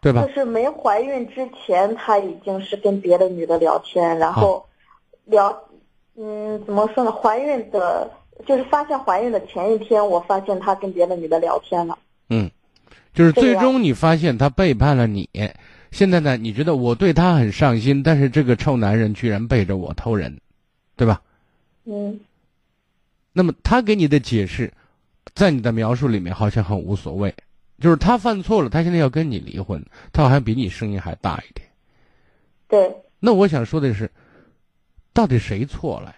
[0.00, 0.22] 对吧？
[0.26, 4.66] 就是没怀孕之前，他已经是跟别的女的聊天，然后
[5.24, 5.56] 聊，
[6.16, 7.10] 嗯，怎么说呢？
[7.10, 8.10] 怀孕的，
[8.46, 11.98] 就是发现怀孕的前一天，我发现他跟别的女的聊天了。
[12.28, 12.50] 嗯，
[13.14, 15.28] 就是最终你发现他背叛了你。
[15.90, 20.40] 现在呢，你觉得我对他很上心，但是这个臭男人居然背着我偷人，
[20.96, 21.20] 对吧？
[21.84, 22.18] 嗯。
[23.32, 24.72] 那么他给你的解释，
[25.34, 27.34] 在你的描述里面好像很无所谓。
[27.78, 31.68] 就是他犯错了，他现在要跟你离婚，他好像比你声音还大一点。
[32.68, 32.96] 对。
[33.20, 34.10] 那我想说的是，
[35.12, 36.16] 到底谁错了呀？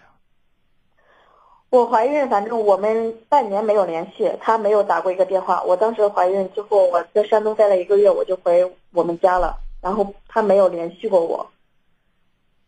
[1.69, 5.61] 我怀孕，反正我们半年没有联系，他没有打过一个电话。
[5.63, 11.45] 我当时怀孕之后，我在山东待了一个月，我就回我们家了，然后他没有联系过我。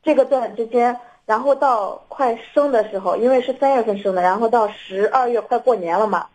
[0.03, 6.27] 这个段之间，然后到快生的时候，因为是三月份生的，然后到十二月快过年了嘛。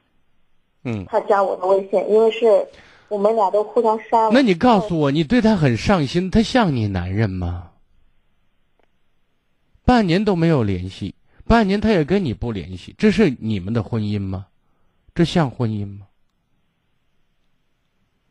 [0.85, 2.67] 嗯，他加我的微信，因为是
[3.09, 4.31] 我们俩都互相删了。
[4.33, 7.69] 那你告诉我，你对他很上心，他像你男人吗？
[9.85, 14.47] 半年都没有联系，半年他也跟你不联系，这是你们的婚姻吗？
[15.15, 16.07] 这像婚姻吗？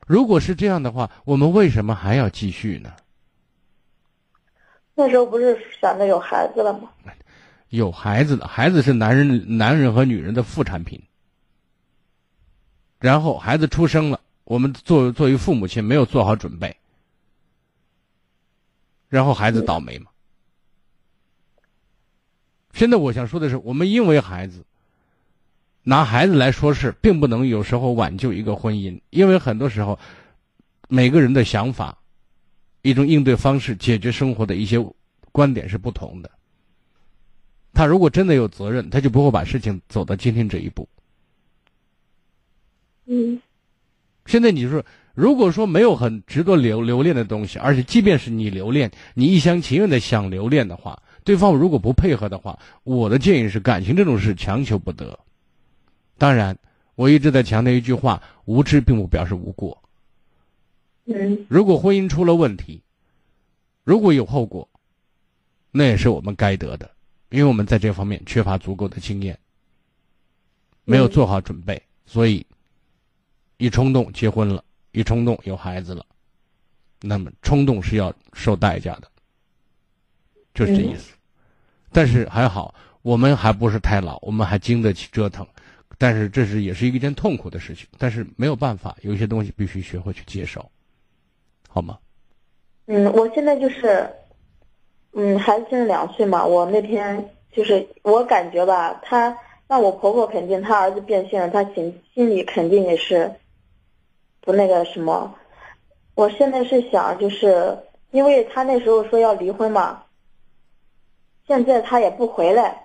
[0.08, 2.92] 如果是这样的话，我们为什么还要继续呢？
[4.96, 6.90] 那时候不是想着有孩子了吗？
[7.70, 11.02] 有孩子的孩子是男人，男人和女人的副产品。
[13.00, 16.76] 然后孩子出生了，我们作作为父母亲没有做好准备，
[19.08, 20.12] 然后孩子倒霉嘛。
[22.74, 24.66] 现在我想说的是，我们因为孩子
[25.84, 29.98] 拿孩子来说事，并不能有时候挽救一个婚姻，因为很多时候
[30.88, 31.98] 每个人的想法、
[32.82, 34.78] 一种应对方式、解决生活的一些
[35.32, 36.30] 观点是不同的。
[37.74, 40.88] 他如果真的有责任，他就不会把事情走到今天这一步。
[43.06, 43.42] 嗯，
[44.26, 55.20] 现在你说，如果说没有很值得留留恋的东西，而且即便是你留恋，你一厢情愿的想留恋的话，对方如果不配合的话，我的建议是，感情这种事强求不得。
[56.18, 56.58] 当然，
[56.96, 59.82] 我一直在强调一句话：无知并不表示无过。
[61.06, 62.82] 嗯，如果婚姻出了问题，
[63.84, 64.68] 如果有后果，
[65.72, 66.90] 那也是我们该得的，
[67.30, 69.38] 因为我们在这方面缺乏足够的经验，
[70.86, 72.46] 没有做好准备，所以。
[73.58, 76.04] 一冲动结婚了，一冲动有孩子了，
[77.00, 79.11] 那么冲动是要受代价的，
[80.54, 81.14] 就是这意思。
[81.92, 85.46] 但是还好，我们还不是太老，我们还经得起折腾。
[85.98, 90.66] 但是这是也是一件痛苦的事情，但是没有办法，有些东西必须学会去接受，
[91.68, 92.00] 好吗？
[92.88, 94.10] 嗯，我现在就是，
[95.14, 99.38] 嗯，孩子现在两岁嘛，我那天就是我感觉吧，他
[99.68, 103.32] 那我婆婆肯定他儿子变性了，他心心里肯定也是。
[104.42, 105.36] 不那个什么，
[106.16, 107.78] 我现在是想，就是
[108.10, 110.02] 因为他那时候说要离婚嘛，
[111.60, 112.82] 现在他也不回来。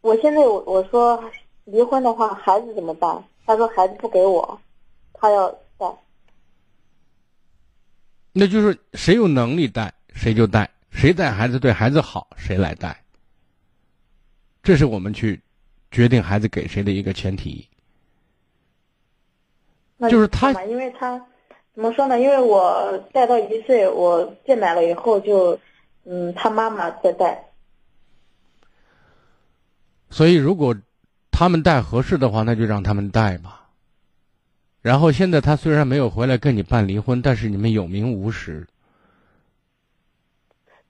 [0.00, 1.22] 我现在我我说
[1.64, 3.24] 离婚的话，孩子怎么办？
[3.46, 4.60] 他说孩子不给我，
[5.12, 5.86] 他要带。
[8.32, 13.02] 那就是谁有能力带谁就带，谁带孩子对孩子好谁来带。
[14.62, 15.40] 这是我们去
[15.90, 17.68] 决定孩子给谁的一个前提。
[19.96, 21.18] 那就是他，因为他
[21.74, 22.18] 怎么说呢？
[22.18, 25.58] 因为我带到一岁，我进来了以后就，
[26.04, 27.44] 嗯，他妈妈在带。
[30.10, 30.76] 所以如果
[31.30, 33.68] 他们带合适的话，那就让他们带吧。
[34.80, 38.66] 然后现在他虽然没有回来跟你办离婚，但是你们有名无实。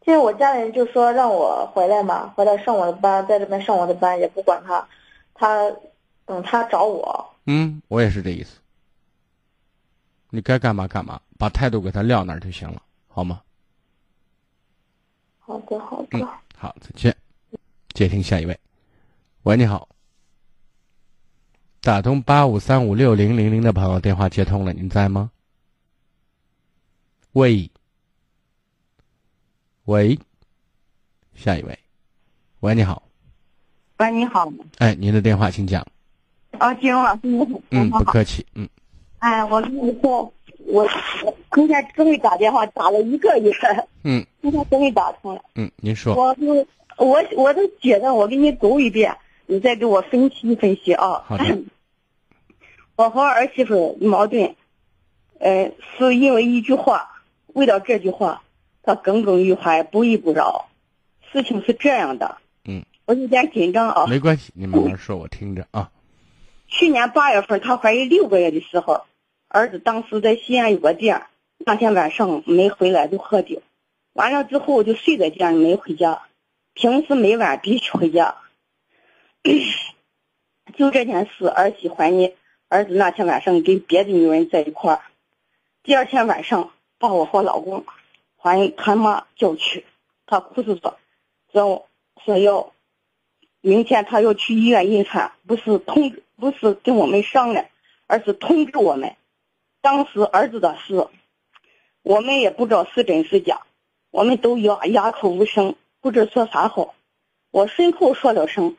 [0.05, 4.87] 其实我家里人就说让我回来嘛，回来上我的班，在这边上我的班，也不管他，
[5.33, 5.71] 他
[6.27, 7.27] 等他找我。
[7.47, 8.59] 嗯，我也是这意思。
[10.29, 13.41] 你该干嘛干嘛，把态度给他撂那儿就行了，好吗？
[15.47, 16.19] 好的，好的。
[16.19, 16.27] 嗯，
[16.57, 17.15] 好，再见。
[17.93, 18.59] 接听下一位。
[19.43, 19.87] 喂，你好。
[21.83, 25.31] 打通八五三五六零零零的朋友电话接通了，您在吗？
[27.33, 27.71] 喂。
[29.85, 30.19] 喂，
[31.35, 31.79] 下一位。
[32.61, 33.03] 喂，你好。
[33.99, 34.51] 喂，你好。
[34.79, 35.87] 哎，您的电话，请讲。
[36.53, 37.61] 啊，金荣老师，你好。
[37.69, 38.47] 嗯，不客气。
[38.55, 38.67] 嗯。
[39.19, 40.33] 哎，我跟你说，
[40.75, 40.89] 我
[41.53, 43.53] 今天终于打电话打了一个月。
[44.03, 44.27] 嗯。
[44.43, 45.41] 今天终于打通了。
[45.55, 46.15] 嗯，您说。
[46.15, 51.23] 我就我我都觉得，我给你读一遍，你再给我分析分析啊。
[51.27, 51.45] 好的。
[52.97, 54.55] 我和儿媳妇矛盾，
[55.39, 57.23] 呃，是因为一句话，
[57.55, 58.43] 为了这句话。
[58.87, 60.69] 他耿耿于怀，不依不饶。
[61.33, 64.07] 事情是这样的，嗯，我有点紧张啊。
[64.07, 65.91] 没关系，你慢慢说，我听着啊。
[66.69, 69.07] 去年八月份，她怀孕六个月的时候，
[69.55, 71.27] 儿子当时在西安有个店，
[71.59, 73.63] 那天晚上没回来就喝酒，
[74.13, 76.23] 完了之后就睡在店里没回家，
[76.73, 78.35] 平时每晚必须回家。
[80.75, 82.35] 就这件事，儿媳怀疑
[82.69, 85.03] 儿子那天晚上跟别的女人在一块儿，
[85.85, 87.85] 第二天晚上把我和老公。
[88.43, 89.87] 把他妈叫去，
[90.27, 90.99] 他哭着说
[91.51, 91.89] ：“说
[92.23, 92.75] 说要
[93.63, 97.67] 明天他要去医院引产，不是通知，不是跟我们商量，
[98.07, 99.15] 而是通知我们。
[99.85, 101.09] 当时儿子的事，
[102.01, 103.61] 我们也不知道是真是假，
[104.11, 106.95] 我们都哑哑口无声，不知说啥好。
[107.51, 108.79] 我顺口说了声，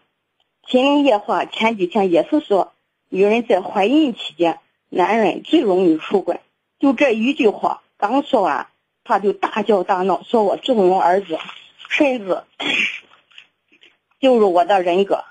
[0.67, 2.73] 秦岭夜话前几天也是说，
[3.09, 6.39] 女人在怀孕期间，男人最容易出轨。
[6.79, 8.67] 就这一句话，刚说完。”
[9.07, 11.37] 他就大叫大闹，说我纵容儿子，
[11.87, 12.41] 甚至
[14.19, 15.23] 羞辱我的人格。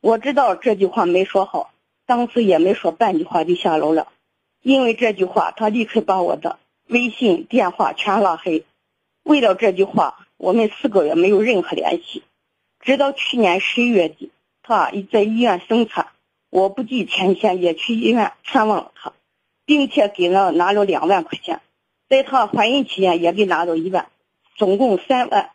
[0.00, 1.72] 我知道这句话没说好，
[2.06, 4.06] 当时也没说半句话就下楼了。
[4.62, 8.64] 因为这句话，他立刻把我的微信、电话全拉黑。
[9.22, 12.22] 为了这句话，我们四个月没有任何联系。
[12.80, 14.30] 直到去年十一月底，
[14.62, 16.08] 他在医院生产，
[16.50, 19.12] 我不计前嫌也去医院看望了他，
[19.64, 21.60] 并且给了拿了两万块钱。
[22.08, 24.08] 在她怀孕期间也给拿了一万，
[24.56, 25.50] 总共三万。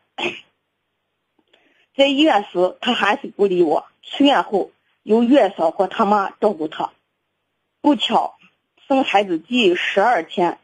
[1.95, 3.87] 在医院时，她还是不理我。
[4.03, 6.91] 出院后，由月嫂和他妈照顾她。
[7.81, 8.37] 不巧，
[8.85, 10.59] 生孩子第十二天，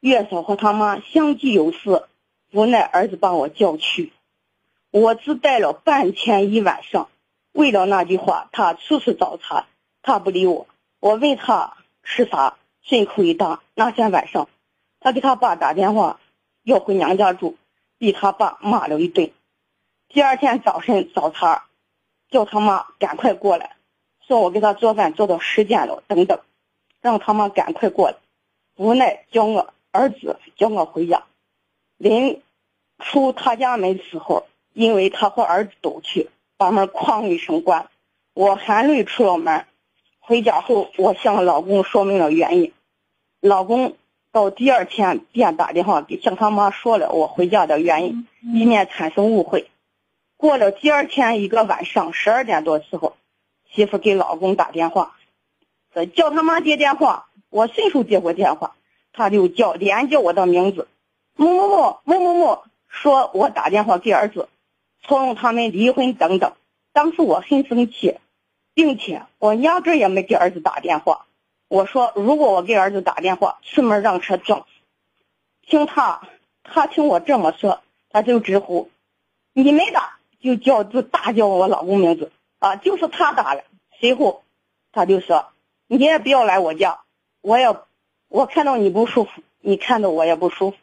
[0.00, 2.04] 月嫂和他妈相继有事，
[2.52, 4.12] 无奈儿子把我叫去。
[4.90, 7.08] 我只待了半天一晚上。
[7.52, 9.64] 为了那句话，他处处找茬，
[10.02, 10.66] 他不理我。
[11.00, 13.62] 我问他吃啥，顺口一答。
[13.74, 14.50] 那天晚上。
[15.00, 16.20] 他给他爸打电话，
[16.64, 17.56] 要回娘家住，
[17.96, 19.30] 被他爸骂了一顿。
[20.08, 21.64] 第二天早晨找茬，
[22.30, 23.76] 叫他妈赶快过来，
[24.26, 26.40] 说我给他做饭做到时间了，等等，
[27.04, 28.16] 让他妈赶快过来。
[28.76, 31.24] 无奈叫我儿子叫我回家。
[31.98, 32.40] 临
[32.98, 37.90] 出他家门的时候，因为他和儿子都去，把门哐一声关。
[38.32, 39.66] 我含泪出了门。
[40.18, 42.72] 回家后，我向老公说明了原因，
[43.40, 43.96] 老公。
[44.32, 49.70] 到第二天便打电话给向他妈说了我回家的原因，以免产生误会。
[50.36, 53.16] 过了第二天一个晚上十二点多时候，
[53.70, 55.23] 媳妇给老公打电话，说
[56.14, 57.28] 叫他妈接电话。
[57.50, 58.74] 我顺手接过电话，
[59.12, 60.88] 他就叫连叫我的名字，
[61.36, 64.48] 某某某某某某，说我打电话给儿子，
[65.06, 66.52] 怂恿他们离婚等等。
[66.92, 68.18] 当时我很生气，
[68.74, 71.26] 并且我压根也没给儿子打电话。
[71.68, 74.66] 我说，如果我给儿子打电话，出门让车撞死。
[75.66, 76.28] 听他，
[76.64, 78.90] 他听我这么说，他就直呼
[79.54, 83.64] ：“你没打，就叫就大叫我老公名字啊，就是他打的。”
[84.00, 84.42] 随后，
[84.92, 85.46] 他就说
[85.86, 87.00] ：“你也不要来我家，
[87.40, 87.76] 我也
[88.28, 89.30] 我看到你不舒服，
[89.60, 90.76] 你看到我也不舒服。”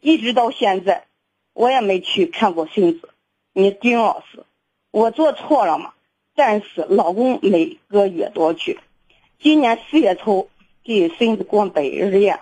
[0.00, 1.06] 一直到现在，
[1.52, 3.10] 我也没去看过孙子。
[3.52, 4.44] 你丁老师，
[4.90, 5.94] 我做错了吗？
[6.34, 8.78] 但是老公每个月都去。
[9.40, 10.50] 今年四月初
[10.84, 12.40] 给孙子过百日宴，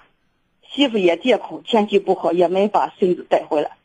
[0.68, 3.76] 媳妇也借口天气不好，也没把孙子带回来。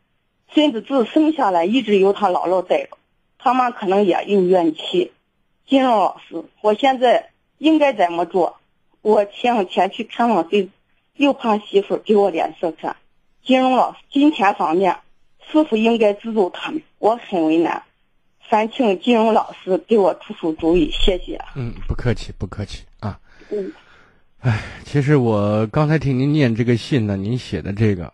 [0.52, 2.98] 孙子自生下来一直由他姥姥带着，
[3.38, 5.12] 他妈可能也有怨气。
[5.68, 7.30] 金荣老师，我现在
[7.60, 8.58] 应该怎么做？
[9.02, 10.68] 我前两天去看望谁，
[11.16, 12.98] 又怕媳妇给我脸色看。
[13.46, 14.98] 金融老师，金钱方面，
[15.50, 16.82] 是否应该资助他们？
[17.00, 17.82] 我很为难，
[18.50, 21.40] 烦请金融老师给我出出主意，谢谢。
[21.56, 23.18] 嗯，不客气，不客气啊。
[23.50, 23.72] 嗯，
[24.40, 28.12] 哎，其实我刚才听您念这个信呢，您写的这个，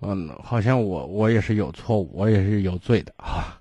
[0.00, 3.60] 嗯，好像我我也是有错误，我也是有罪的啊。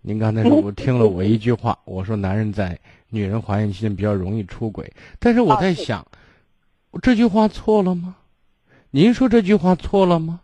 [0.00, 2.78] 您刚才说我 听了我一句话，我说男人在
[3.16, 6.06] 女人怀孕期间比较容易出轨，但是我在想，
[7.02, 8.16] 这句话错了吗？
[8.90, 10.40] 您说这句话错了吗？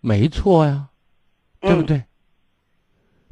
[0.00, 0.88] 没错呀，
[1.60, 2.04] 对不对？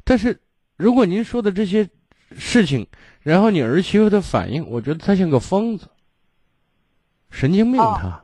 [0.03, 0.39] 但是
[0.75, 1.89] 如果您说的这些
[2.37, 2.85] 事情，
[3.21, 5.87] 然后你儿媳妇的反应，我觉得她像个疯子。
[7.31, 8.23] 神经病，她，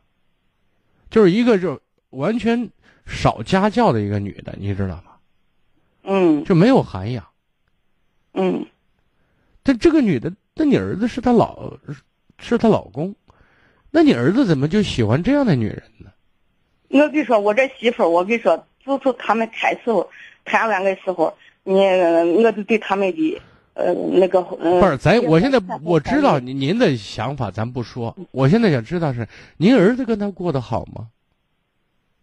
[1.09, 1.79] 就是一个就
[2.09, 2.69] 完全
[3.05, 5.11] 少家教的一个女的，你知道吗？
[6.03, 7.25] 嗯，就没有涵养。
[8.33, 8.65] 嗯，
[9.65, 11.73] 但这个女的，那你儿子是她老，
[12.37, 13.15] 是她老公，
[13.89, 16.11] 那你儿子怎么就喜欢这样的女人呢？
[16.89, 18.55] 我跟你说，我这媳妇儿，我跟你说，
[18.85, 19.79] 自从他们开始
[20.45, 23.41] 谈恋爱的时候，你我就对他们的。
[23.73, 28.15] 呃，那个呃，不是，咱我现在我知道您您的想法，咱不说。
[28.31, 31.07] 我现在想知道是您儿子跟他过得好吗？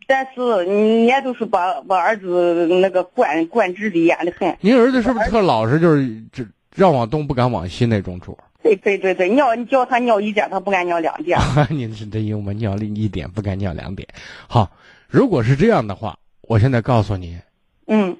[0.06, 4.56] 但是你也都是把把儿子那个管管制的严的很。
[4.62, 5.78] 您儿子是不是特老实？
[5.78, 6.42] 就是这
[6.74, 8.38] 让往东不敢往西那种主？
[8.62, 11.38] 对对对对，尿你叫他尿一点，他不敢尿两点。
[11.68, 14.08] 您是真幽默，尿一点不敢尿两点。
[14.46, 14.70] 好，
[15.08, 17.40] 如果是这样的话，我现在告诉您，
[17.86, 18.16] 嗯，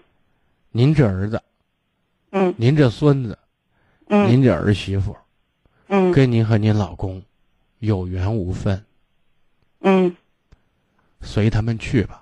[0.71, 1.41] 您这儿子。
[2.35, 3.39] 嗯，您这孙子，
[4.09, 5.15] 嗯，您这儿媳妇，
[5.89, 7.23] 嗯，跟您和您老公
[7.81, 8.83] 有缘无分，
[9.83, 10.17] 嗯，
[11.21, 12.22] 随他们去吧。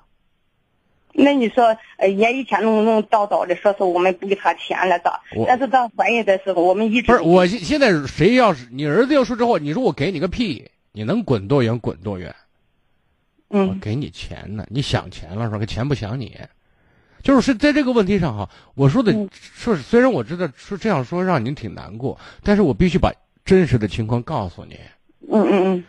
[1.12, 5.20] 那你说，呃，也以前弄弄叨叨的，说是我们不给他钱了咋？
[5.46, 12.34] 但是到怀孕的时候，我们一直不是我现现在谁要是你儿子要说之后，你说我给你个屁，你能滚多远滚多远？
[13.50, 15.58] 嗯，我给你钱呢，你想钱了是吧？
[15.58, 16.38] 可钱不想你。
[17.22, 23.12] 就是是在这个问题上哈，我说的说，虽然我知道说这样说让您挺难过，但是我必须把
[23.44, 24.78] 真实的情况告诉您。
[25.30, 25.84] 嗯嗯嗯，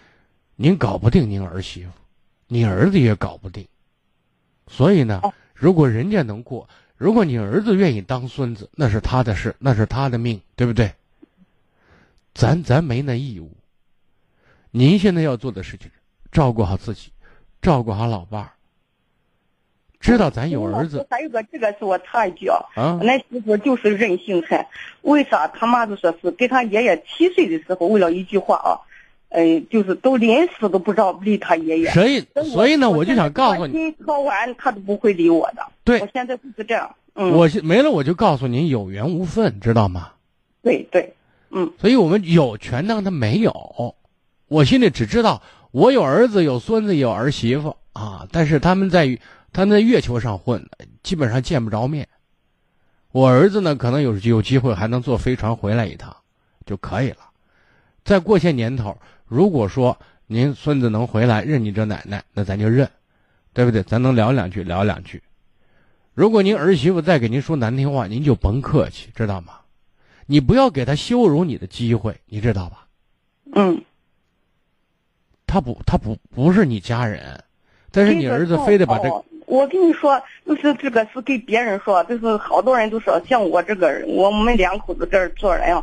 [0.58, 1.92] 您搞不定您儿媳妇，
[2.48, 3.66] 你儿子也搞不定，
[4.72, 5.22] 所以呢，
[5.54, 6.68] 如果人家能过，
[6.98, 10.94] 如果你儿子愿意当孙子，那是他的事，那是他的命，对不对？
[12.34, 13.52] 咱咱没那义务。
[14.72, 15.92] 您现在要做的事情，
[16.32, 17.12] 照顾好自己，
[17.62, 18.52] 照顾好老伴儿。
[20.00, 24.66] 知道咱有儿子，还有个这个是我插一句啊，啊，那媳妇就是任性很。
[25.02, 28.80] 为啥他妈就说是给他爷爷七岁的时候，为了一句话啊，
[29.32, 31.90] 呃，就是都临死都不知道理他爷爷。
[31.92, 35.66] 所以，所以呢，我就想告诉你，考完他都不会理我的。
[35.86, 36.94] 对，我现在就是这样。
[37.14, 40.12] 嗯，我没了，我就告诉您有缘无分，知道吗？
[40.62, 41.14] 对对，
[41.50, 41.72] 嗯。
[41.80, 43.96] 所以我们有权当他没有，
[44.48, 49.18] 我心里只知道我有儿子，有孙子，有儿媳妇啊，但是他们在
[49.54, 50.70] 他们在月球上混，
[51.04, 52.08] 基本上见不着面。
[53.14, 56.16] 我儿子呢，可能有有机会还能坐飞船回来一趟，
[56.66, 57.18] 就可以了。
[58.06, 58.98] 再过些年头，
[59.32, 62.90] 如果说您孙子能回来认你这奶奶，那咱就认，
[63.54, 63.82] 对不对？
[63.82, 65.24] 咱能聊两句，聊两句。
[66.14, 69.54] 如果您儿媳妇再给您说难听话，您就甭客气，知道吗？
[70.26, 72.88] 你不要给他羞辱你的机会，你知道吧？
[73.56, 73.82] 嗯。
[75.48, 77.42] 他不，他不不是你家人，
[77.90, 79.08] 但是你儿子非得把这。
[79.46, 85.82] 我跟你说，就是这个是给别人说，就是好多人都说，像我这个人，我们两口子这儿做人啊，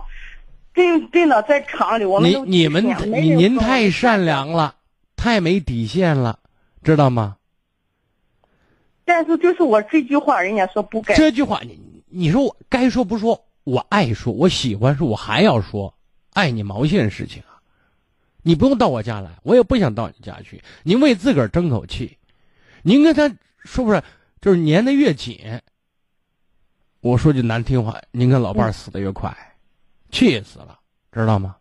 [0.79, 4.77] 真真的在厂里，我们你你们您太善良了，
[5.17, 6.39] 太没底线了，
[6.85, 7.37] 知道吗？
[9.05, 11.17] 但是就是我这句话，人家说不该。
[11.17, 13.45] 这句话，你你说我该说不说？
[13.65, 15.93] 我爱说，我喜欢说，我还要说，
[16.35, 17.59] 爱你毛线事情啊！
[18.43, 20.63] 你不用到我家来，我也不想到你家去。
[20.85, 22.17] 您为自个儿争口气，
[22.83, 23.29] 您跟他。
[23.65, 24.01] 说不是
[24.41, 25.61] 就是粘的越紧？
[27.01, 29.37] 我说句难听话，您跟老伴儿死的越快，
[30.11, 30.79] 气死了，
[31.13, 31.57] 知道吗？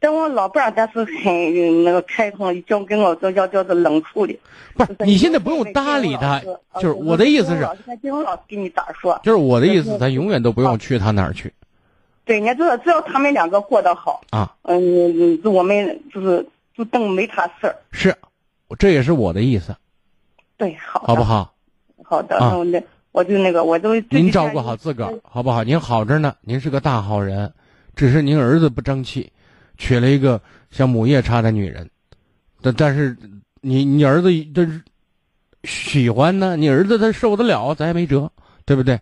[0.00, 4.36] 但我老伴儿他是很那个开通，就跟我说叫叫做冷处理。
[4.74, 6.40] 不是，你现在不用搭理他，
[6.80, 7.68] 就是我的意思是，
[8.00, 9.20] 金融老师给你咋说？
[9.22, 11.52] 就是我的意思，咱永远都不用去他那儿去。
[12.24, 16.44] 对，你知道，只要他们两个过得好啊，嗯，我们就是
[16.76, 17.76] 就等没他事儿。
[17.92, 18.12] 是，
[18.80, 19.76] 这也是我的意思。
[20.56, 21.54] 对，好，好不好？
[22.04, 22.82] 好的，那我那
[23.12, 25.62] 我就那个，我都您照顾好自个儿，好不好？
[25.62, 27.52] 您好着呢，您是个大好人，
[27.94, 29.30] 只是您儿子不争气，
[29.76, 30.40] 娶了一个
[30.70, 31.88] 像母夜叉的女人，
[32.62, 33.16] 但但是
[33.60, 34.66] 你你儿子这
[35.64, 38.30] 喜欢呢，你儿子他受得了，咱也没辙，
[38.64, 38.98] 对不对？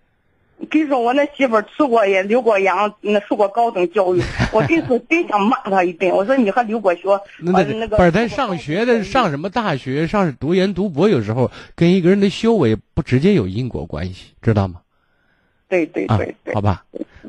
[0.69, 4.21] 跟你说，我那媳妇儿吃过也留过洋，那受过高等教育。
[4.53, 6.11] 我真是真想骂她一顿。
[6.11, 7.09] 我说你还留过学？
[7.41, 14.81] 那呃那个不是他上学的，上什么大学，上读研读博，有时候跟一个人的修为不直接有因果关系，知道吗？
[15.69, 16.61] 对对啊对，对好。
[16.61, 16.85] 吧，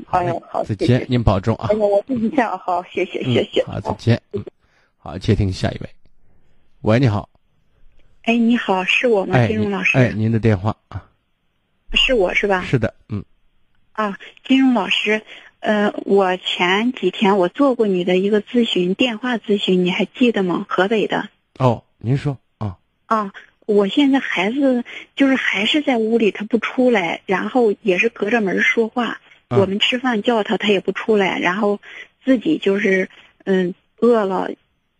[0.09, 0.73] 哎呦，好，再。
[0.75, 1.75] 见您保重啊哎。
[1.75, 3.61] 呀，我自己想好，谢谢谢谢。
[3.67, 4.21] 嗯，好，再见。
[4.33, 4.43] 嗯，
[4.97, 5.89] 好，接听下一位。
[6.81, 7.29] 喂，你好，
[8.23, 9.35] 哎，你好，是我吗？
[9.35, 11.03] 哎，金融老师，哎，您的电话啊，
[11.93, 12.63] 是我是吧？
[12.63, 13.23] 是的，嗯，
[13.93, 15.21] 啊，金融老师，
[15.59, 20.65] 呃，我前几天我做过你的一个咨询，电话咨询，你还记得吗？
[20.69, 21.29] 河北的。
[21.59, 23.33] 哦，您说啊，啊，
[23.65, 24.83] 我现在孩子
[25.15, 29.19] 就是还是在屋里，他不出来，然后也是隔着门说话。
[29.49, 31.81] 嗯我们吃饭叫他，他也不出来，然后
[32.23, 33.09] 自己就是
[33.43, 34.49] 嗯饿了，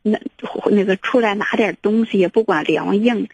[0.01, 0.19] 那
[0.69, 3.29] 那个出来拿点东西，也不管凉硬，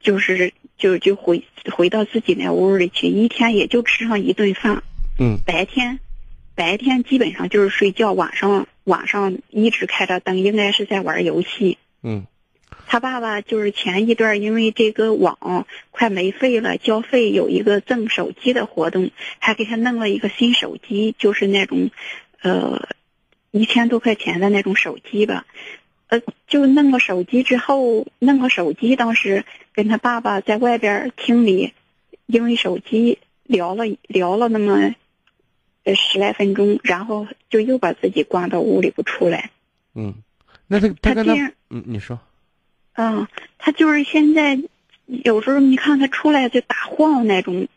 [0.00, 4.82] 就是就就回回到自己那屋里去，一天也就吃上一顿饭。
[5.18, 6.00] 嗯白天
[6.56, 11.78] 白天基本上就是睡觉，晚上晚上一直开着灯，应该是在玩游戏。
[12.02, 12.26] 嗯
[12.86, 21.90] 他爸爸就是前一段因为这个网快没费了，交费有一个赠手机的活动，还给他弄了一个新手机，就是那种，
[22.42, 22.88] 呃，
[23.52, 25.46] 一千多块钱的那种手机吧。
[26.10, 31.72] 呃，就弄个手机之后，弄个手机，当时跟他爸爸在外边厅里，
[32.26, 34.94] 因为手机聊了聊了那么，
[35.84, 39.50] 呃十来分钟，然后就又把自己关到屋里不出来。
[39.94, 40.14] 嗯，
[40.66, 42.18] 那他他跟他嗯，你说
[42.94, 44.58] 嗯，他就是现在
[45.06, 47.68] 有时候你看他出来就打晃那种，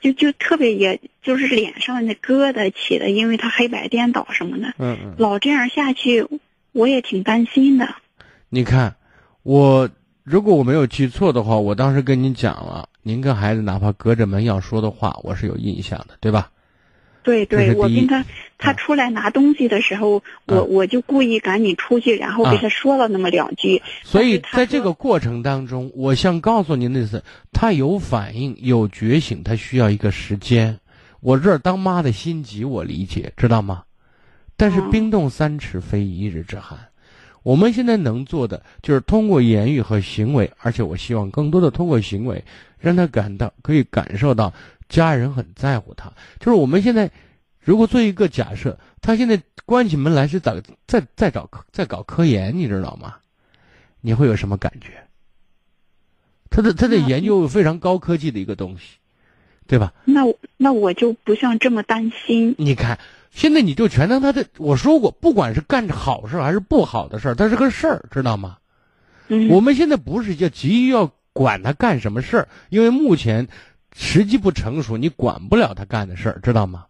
[0.00, 6.26] 就就特别也就是脸上那疙瘩起的，因为他黑白颠倒什么的，嗯嗯，老这样下去，
[6.76, 7.88] 我也挺担心的。
[8.50, 8.94] 你看
[9.42, 9.88] 我
[10.22, 16.50] 如果我没有记错的话，我当时跟您讲了，您跟孩子哪怕隔着门要说的话，我是有印象的，对吧？
[17.22, 18.24] 对对，我跟他
[18.56, 23.82] 他出来拿东西的时候，我嗯我就故意赶紧出去，然后啊给他说了那么两句。
[24.04, 27.22] 所以在这个过程当中，我想告诉您的是，
[27.52, 30.78] 他有反应、有觉醒，他需要一个时间。
[31.20, 33.82] 我这儿当妈的心急，我理解，知道吗？
[34.56, 36.78] 但是嗯冰冻三尺，非一日之寒。
[37.42, 42.42] 我们现在能做的就是通过言语和行为，而且我希望更多的通过行为，
[42.78, 44.52] 让他感到可以感受到
[44.88, 46.12] 家人很在乎他。
[46.40, 47.10] 就是我们现在，
[47.60, 53.14] 如果做一个假设，他现在关起门来是在在在找科在搞科研，你知道吗？
[54.00, 55.06] 你会有什么感觉？
[56.50, 58.98] 他的他的研究非常高科技的一个东西，
[59.66, 59.92] 对吧？
[60.04, 62.54] 那我那我就不像这么担心。
[62.58, 62.98] 你看，
[63.30, 64.46] 现在你就全当他的。
[64.58, 68.58] 我说过，不管是干着好事儿还是不好的事儿，它是个事儿，知道吗？
[69.28, 73.46] 嗯，我们现在不是要急于要管他干什么事儿，因为目前
[73.94, 76.86] 时机不成熟，你管不了他干的事儿，知道吗？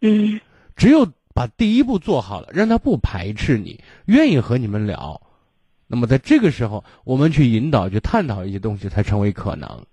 [0.00, 0.40] 嗯
[0.74, 5.20] 只有把第一步做好了，让他不排斥你，愿意和你们聊，
[5.86, 9.86] 那么在这个时候，我们去引导、去探讨一些东西，才成为可能。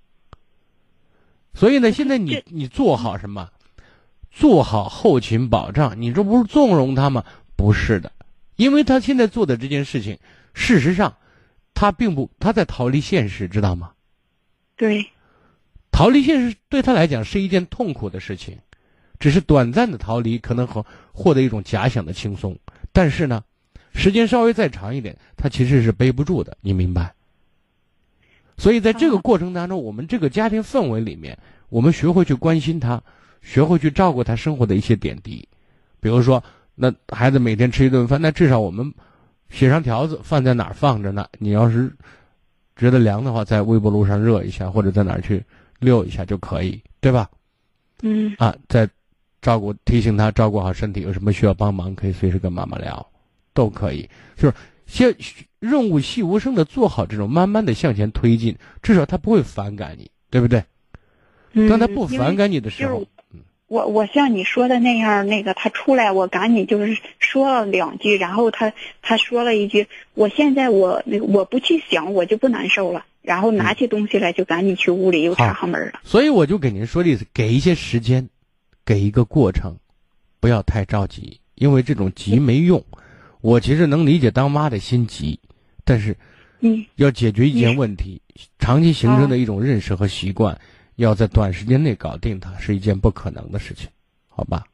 [1.54, 3.50] 所以呢，现在你你做好什么？
[4.32, 7.24] 做好后勤保障，你这不是纵容他吗？
[7.56, 8.12] 不是的，
[8.56, 10.18] 因为他现在做的这件事情，
[10.54, 11.18] 事实上，
[11.74, 13.92] 他并不他在逃离现实，知道吗？
[14.78, 15.08] 对，
[15.92, 18.58] 逃离现实对他来讲是一件痛苦的事情，
[19.20, 22.58] 只是短暂的逃离，可能和获得一种假想的轻松。
[22.94, 23.44] 但是呢，
[23.94, 27.14] 时间稍微再长一点，他其实是背不住的，你明白？
[28.58, 31.38] 所以在这个哦过程当中，我们这个家庭氛围里面，
[31.70, 33.04] 我们学会去关心他，
[33.42, 35.48] 学会去照顾他生活的一些点滴，
[36.00, 36.44] 比如说，
[36.76, 38.94] 那孩子每天吃一顿饭，那至少我们
[39.50, 41.28] 写上条子，饭在哪儿放着呢？
[41.40, 41.92] 你要是
[42.76, 45.44] 觉得凉的话，在微波炉上热一下，或者在哪儿去
[45.80, 47.30] 溜一下就可以，对吧？
[48.02, 48.88] 嗯啊，在
[49.42, 53.06] 照顾提醒他照顾好身体，有什么需要帮忙可以随时跟妈妈聊，
[53.54, 54.10] 都可以。
[54.38, 55.14] 就是先
[55.60, 60.64] 润物细无声的做好这种，慢慢的向前推进，至少他不会反感你，对不对？
[61.52, 63.08] 嗯，当他不反感你的时候就是，
[63.70, 76.00] 我我像你说的那样，那个他出来，我赶紧就是说了两句，然后他他说了一句，我现在我那个我不去想，我就不难受了，然后拿起东西来就赶紧去屋里又插上门了。
[76.04, 78.28] 所以我就给您说的意思，给一些时间，
[78.84, 79.78] 给一个过程，
[80.40, 82.84] 不要太着急，因为这种急没用。
[83.42, 85.40] 我其实能理解当妈的心急，
[85.86, 86.18] 但是
[86.60, 88.22] 嗯要解决一件问题，
[88.58, 90.60] 长期形成的一种认识和习惯，
[91.00, 93.88] 要在短时间内搞定它，是一件不可能的事情，
[94.28, 94.66] 好吧？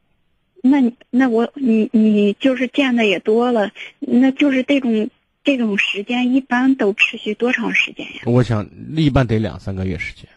[0.62, 0.78] 那
[1.10, 3.70] 那我你你就是见的也多了，
[4.00, 5.08] 那就是这种
[5.44, 8.22] 这种时间一般都持续多长时间呀？
[8.24, 10.28] 我想一般得两三个月时间。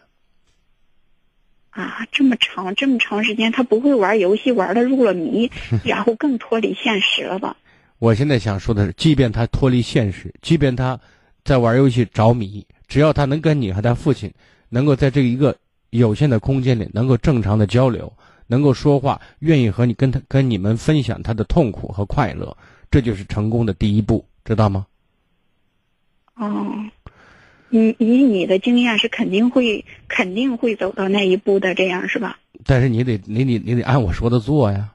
[1.70, 5.50] 啊，这么长这么长时间，他不会玩游戏，玩的入了迷，
[5.84, 7.56] 然后更脱离现实了吧？
[7.98, 10.98] 我现在想说的是，即便他脱离现实，即便他
[11.44, 14.32] 在玩游戏着迷，只要他能跟你和他父亲
[14.68, 15.56] 能够在这一个
[15.90, 18.12] 有限的空间里能够正常的交流，
[18.46, 22.56] 能够说话，愿意和你跟他跟你们分享他的痛苦和快乐，
[22.90, 24.86] 这就是成功的第一步，知道吗？
[26.36, 26.72] 哦，
[27.70, 32.38] 以以你的经验是肯定会肯定会走到那一步的，这样是吧？
[32.64, 34.94] 但是你得你得你得按我说的做呀。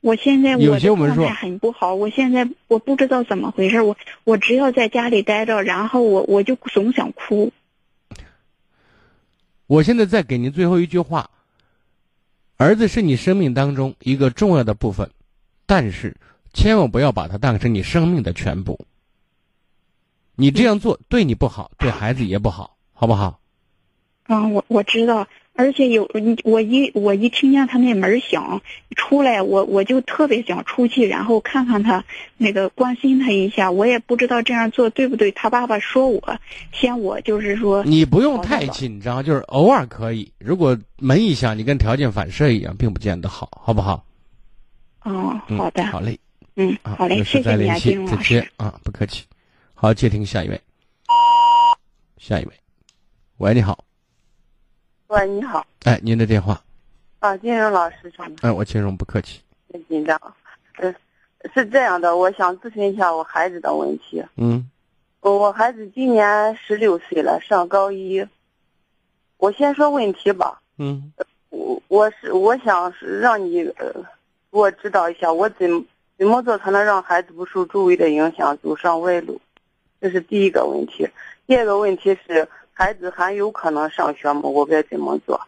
[0.00, 7.52] 我现在有我些我们说的状态很不好，我现在我不知道怎么回事，我我只要在家里待着，然后我我就总想哭。
[9.66, 11.30] 我现在再给您最后一句话：
[12.56, 15.10] 儿子是你生命当中一个重要的部分，
[15.66, 16.16] 但是
[16.52, 18.86] 千万不要把它当成你生命的全部。
[20.36, 23.40] 你这样做对你不好，对孩子也不好，好不好？
[24.28, 25.26] 嗯，我我知道，
[25.56, 28.60] 而且有你我一我一听见他那门响
[28.94, 32.04] 出来，我我就特别想出去，然后看看他，
[32.36, 33.70] 那个关心他一下。
[33.70, 35.32] 我也不知道这样做对不对。
[35.32, 36.38] 他爸爸说我
[36.72, 40.30] 嫌我就是说，你不用太紧张，就是偶尔可以。
[40.38, 44.04] 如果门一响，你跟条件反射一样，并不见得好，好不好？
[45.04, 46.18] 哦，嗯好的，好嘞，
[46.56, 48.34] 嗯，啊，好嘞，谢谢你啊，再联系金，老师。
[48.34, 49.24] 见啊，不客气。
[49.72, 50.60] 好，接听下一位。
[52.18, 52.52] 下一位，
[53.38, 53.84] 喂，你好，
[55.08, 56.60] 喂，你好，哎，您的电话，
[57.20, 60.20] 啊，金荣老师上哎，我金融不客气，别紧张，
[60.78, 60.92] 嗯、
[61.54, 64.24] 是这样的，我想咨询一下我孩子的问题。
[64.36, 64.68] 嗯
[65.20, 68.26] 我我孩子今年十六岁了，上高一。
[69.36, 71.12] 我先说问题吧，嗯
[71.50, 73.92] 我我是我想让你呃
[74.50, 75.86] 给我指导一下，我怎
[76.18, 79.40] 怎么做才能让孩子不受周围的影响走上歪路？
[80.00, 81.08] 这是第一个问题。
[81.46, 82.48] 第二个问题是，
[82.78, 84.42] 孩子还有可能上学吗？
[84.42, 85.40] 我该怎么做？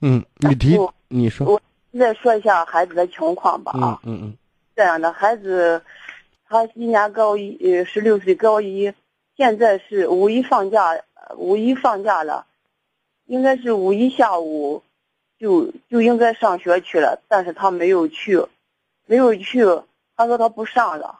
[0.00, 0.78] 嗯，你提，
[1.08, 1.60] 你说，我
[1.98, 4.00] 再说一下孩子的情况吧啊。
[4.04, 4.36] 嗯嗯嗯
[4.74, 5.82] 这样的孩子，
[6.48, 8.94] 他今年高一，呃，十六岁高一，
[9.36, 12.46] 现在是五一放假，呃五一放假了，
[13.26, 14.82] 应该是五一下午
[15.38, 18.42] 就就应该上学去了，但是他没有去，
[19.04, 19.66] 没有去，
[20.16, 21.18] 他说他不上了，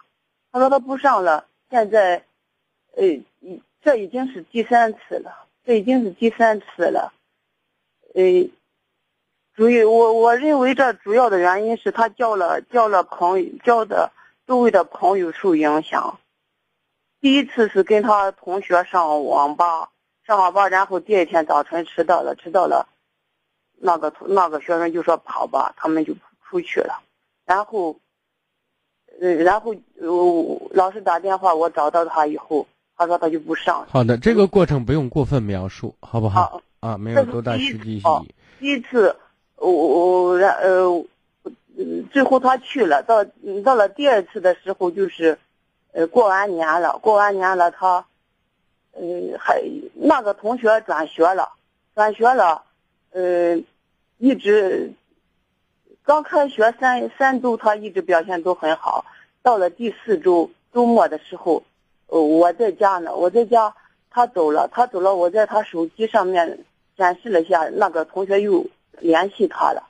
[0.51, 2.25] 他说他不上了，现在，
[2.97, 3.25] 呃，已
[3.85, 7.13] 这已经是第三次了，这已经是第三次了，
[8.15, 8.49] 呃。
[9.57, 14.11] 主要我我认为这主要的原因是他交了交了朋友交的
[14.49, 16.19] 周围的朋友受影响。
[17.21, 19.91] 第一次是跟他同学上网吧，
[20.27, 22.89] 上网吧，然后第二天早晨迟到了，迟到了，
[23.75, 27.05] 那个那个学生就说跑吧，他们就出去了，
[27.45, 28.01] 然后，
[29.21, 32.67] 呃，然后呃老师打电话，我找到他以后，
[32.97, 33.89] 他说他就不上了。
[33.91, 36.43] 好的，这个过程不用过分描述，好不好？
[36.43, 38.35] 好，啊，没有多大实际意义。
[38.61, 39.17] 第一次，
[39.57, 41.05] 我我然呃，
[41.77, 45.39] 嗯最后他去了，到嗯到了第二次的时候，就是，
[45.93, 48.05] 呃，过完年了，过完年了，他，
[48.93, 49.03] 呃，
[49.39, 49.63] 还
[49.95, 51.53] 那个同学转学了，
[51.95, 52.63] 转学了，
[53.11, 53.57] 呃，
[54.19, 54.93] 一直，
[56.05, 59.05] 刚开学三三周，他一直表现都很好，
[59.43, 61.65] 到了第四周周末的时候，呃，
[62.07, 63.73] 我在家呢，我在家，
[64.11, 66.59] 他走了，他走了，我在他手机上面
[66.97, 68.65] 显示了一下，那个同学又
[69.01, 69.83] 联系他了。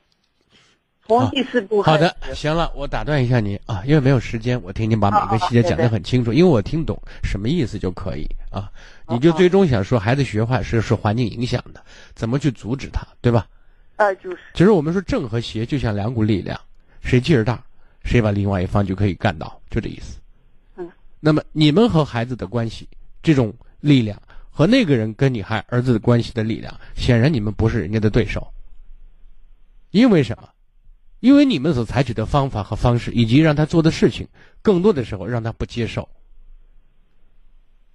[1.06, 8.72] 从第四步好的行了，我打断一下您啊，因为没有时间，我听您把每个细节讲得很清楚，因为我听懂什么意思就可以啊。
[9.06, 11.82] 你就最终想说孩子学坏是受环境影响的，
[12.14, 13.46] 怎么去阻止他，对吧？
[13.96, 16.58] 呃，就是其实我们说正和邪就像两股力量，
[17.02, 17.62] 谁劲儿大，
[18.02, 20.18] 谁把另外一方就可以干倒，就这意思。
[21.27, 22.87] 那么你们和孩子的关系，
[23.22, 23.51] 这种
[23.81, 24.20] 力量
[24.51, 28.47] 和那个人跟你还儿子的关系的力量，显然你们不是人家的对手。
[29.91, 30.47] 因为什么？
[31.20, 34.29] 因为你们所采取的方法和方式，以及让他做的事情，
[34.61, 36.07] 更多的时候让他不接受，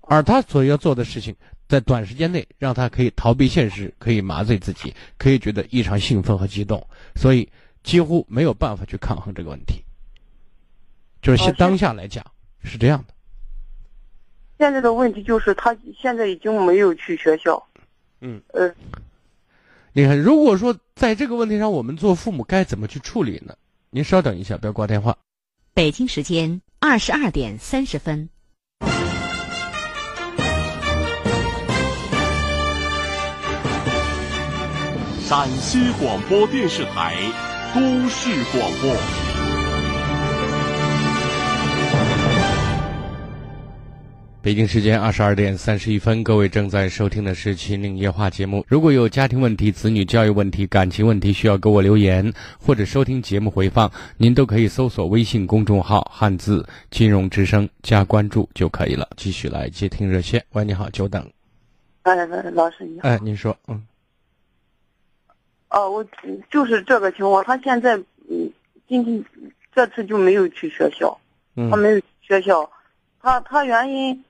[0.01, 1.35] 而他所要做的事情，
[1.67, 6.83] 在短时间内让他可以逃避现实，可以麻醉自己，可以觉得异常兴奋和激动，
[7.15, 7.47] 所以
[7.83, 9.85] 几乎没有办法去抗衡这个问题。
[11.21, 12.25] 就是现当下来讲
[12.63, 13.13] 是这样的。
[14.59, 17.65] 现在的问题就是他现在已经没有去学校。
[18.19, 18.41] 嗯。
[18.49, 18.69] 呃，
[19.93, 23.55] 你看，如果说在这个问题上，我们做父母该怎么去处理呢？
[23.89, 25.17] 您稍等一下，不要挂电话。
[25.73, 28.27] 北京时间二十二点三十分。
[35.21, 37.15] 陕西广播电视台
[37.73, 39.38] 都市广播。
[44.41, 48.65] 北京时间二十二点三十一分，各位正在收听的是《秦岭夜话》节目。
[48.69, 59.05] 如果有家庭问题、子女教育问题、感情问题，需要给我留言或者收听节目回放，您都可以搜索微信公众号“汉字金融之声”加关注就可以了。
[59.17, 60.41] 继续来接听热线。
[60.53, 61.29] 喂，你好，久等。
[62.03, 62.15] 哎，
[62.53, 63.09] 老师你好。
[63.09, 63.85] 哎，您说，嗯。
[65.67, 66.05] 哦，我
[66.49, 67.43] 就是这个情况。
[67.43, 67.97] 他现在，
[68.29, 68.49] 嗯，
[68.87, 69.25] 今天
[69.75, 71.19] 这次就没有去学校，
[71.69, 72.71] 他没有学校，
[73.21, 74.23] 他他原因。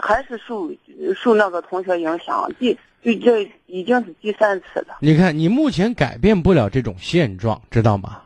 [0.00, 0.70] 还是受
[1.14, 2.72] 受那个同学影响，第
[3.02, 4.98] 就这已经是第三次了。
[5.00, 8.22] 你看，你目前改变不了这种现状，知道吗？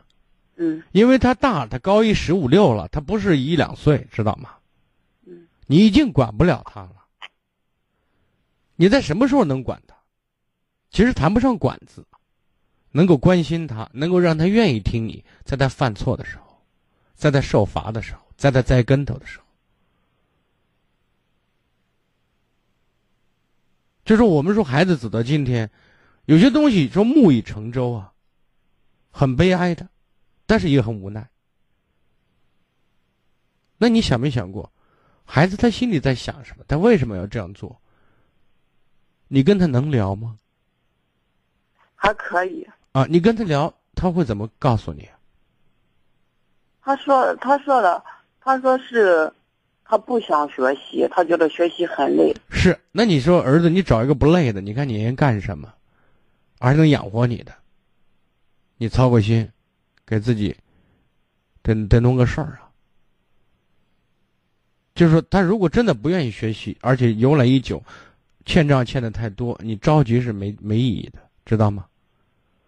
[0.57, 0.83] 嗯。
[0.91, 4.49] 因为他大，他高一十五六了，他不是一两岁，知道吗？
[5.25, 5.47] 嗯。
[5.67, 6.91] 你已经管不了他了。
[8.75, 9.95] 你在什么时候能管他？
[10.89, 12.05] 其实谈不上管字，
[12.91, 16.61] 能够关心他，能够让他愿意听你，在他犯错的时候，
[17.15, 19.44] 在他受罚的时候，在他栽跟头的时候。
[24.05, 25.69] 就是我们说孩子走到今天，
[26.25, 28.13] 有些东西说木已成舟啊，
[29.09, 29.89] 很悲哀的，
[30.45, 31.27] 但是也很无奈。
[33.77, 34.71] 那你想没想过，
[35.25, 36.63] 孩子他心里在想什么？
[36.67, 37.81] 他为什么要这样做？
[39.27, 40.37] 你跟他能聊吗？
[41.95, 45.09] 还可以啊，你跟他聊，他会怎么告诉你？
[46.79, 48.05] 他说：“他说了，
[48.39, 49.33] 他说是。”
[49.87, 52.35] 他不想学习，他觉得学习很累。
[52.65, 55.71] 是，那你说儿子，你找一个不累的，你看你愿干什么，
[56.59, 57.53] 还能养活你的，
[58.77, 59.47] 你操个心，
[60.03, 60.55] 给自己
[61.61, 62.71] 得得弄个事儿啊。
[64.95, 67.83] 就是说，他如果真的不愿意学习，而且由来已久，
[68.45, 71.85] 欠账欠的太多，你着急是没没意义的，知道吗？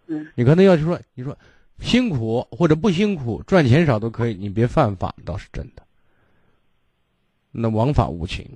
[0.06, 0.28] 嗯。
[0.36, 1.36] 你可能要说，你说
[1.80, 5.82] 辛苦或者不辛苦，赚钱少都可以，你别犯法，倒是真的。
[7.50, 8.48] 那王法无情，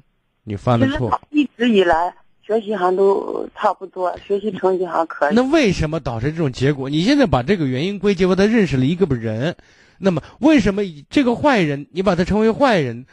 [0.43, 1.21] 你犯了错。
[1.29, 5.35] 一直以来学习还都差不多，学习成绩还可以。
[5.35, 6.89] 那为什么导致这种结果？
[6.89, 9.55] 你现在把这个原因归结为他认识了一个人，
[9.99, 13.05] 那么为什么这个坏人你把他称为坏人，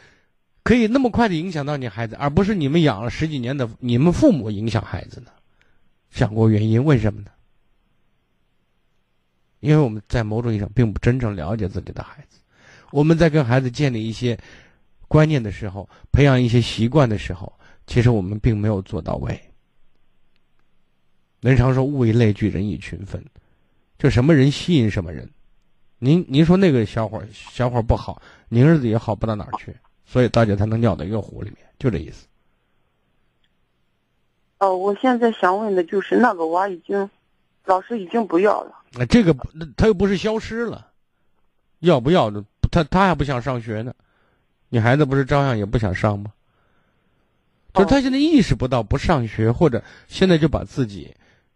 [0.63, 5.27] 可以那么快的影响到你孩子，而不是你们养了十几年的你们父母影响孩子呢？
[6.09, 7.27] 想过原因为什么呢？
[9.59, 12.39] 因为我们在某种意义上并不真正了解自己的孩子，
[12.91, 14.37] 我们在跟孩子建立一些。
[15.09, 17.51] 观念的时候，培养一些习惯的时候，
[17.87, 19.37] 其实我们并没有做到位。
[21.41, 23.21] 人常说物以类聚，人以群分，
[23.97, 25.29] 就什么人吸引什么人。
[25.97, 32.27] 您您说那个小伙小伙不好，您儿子也好不到哪儿去，所以大家才能尿到一个壶里面，就这意思。
[34.59, 37.09] 哦，我现在想问的就是那个娃已经，
[37.65, 38.75] 老师已经不要了。
[38.91, 39.35] 那这个
[39.75, 40.91] 他又不是消失了，
[41.79, 42.43] 要不要的？
[42.69, 43.93] 他他还不想上学呢。
[44.69, 46.31] 你孩子不是照样也不想上吗？
[47.73, 51.13] 就是他现在意识不到不上学，或者现在就把自己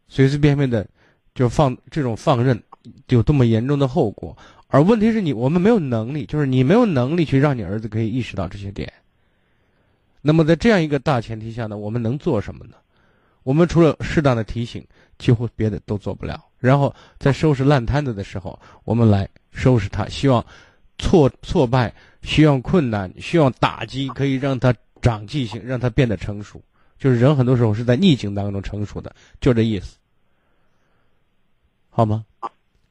[0.08, 0.88] 随随便便的
[1.34, 2.62] 就放这种放任，
[3.08, 4.38] 有这么严重的后果。
[4.68, 8.94] 而问题是你我们没有能力，就是你没有能力去让你儿子可以意识到这些点。
[10.22, 12.76] 那么在这样一个大前提下呢，我们能做什么呢？
[13.42, 14.86] 我们除了适当的提醒，
[15.18, 16.46] 几乎别的都做不了。
[16.60, 20.46] 然后在收拾烂摊子的时候，我们来收拾他，希望
[21.00, 21.94] 挫挫败。
[22.24, 26.62] 需要困难，需要打击，可以让他长记性，让他变得成熟。
[26.98, 29.98] 就是人很多时候是在逆境当中成熟的，就这意思，
[31.90, 32.26] 好吗？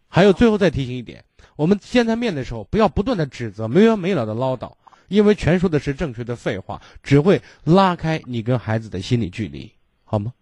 [0.09, 1.24] 还有最后再提醒一点，
[1.57, 4.70] 我们见他面的时候，不要不断的指责，没完没了的唠叨，
[5.09, 9.72] 因为全说的是正确的废话，只会拉开你跟孩子的心理距离，
[10.05, 10.35] 好吗？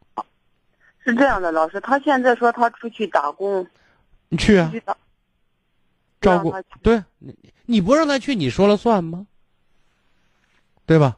[1.05, 3.64] 是这样的，老师，他现在说他出去打工，
[4.28, 4.72] 你去啊。
[6.21, 7.35] 照顾对，你
[7.66, 9.27] 你不让他去，你说了算吗？
[10.87, 11.16] 对吧？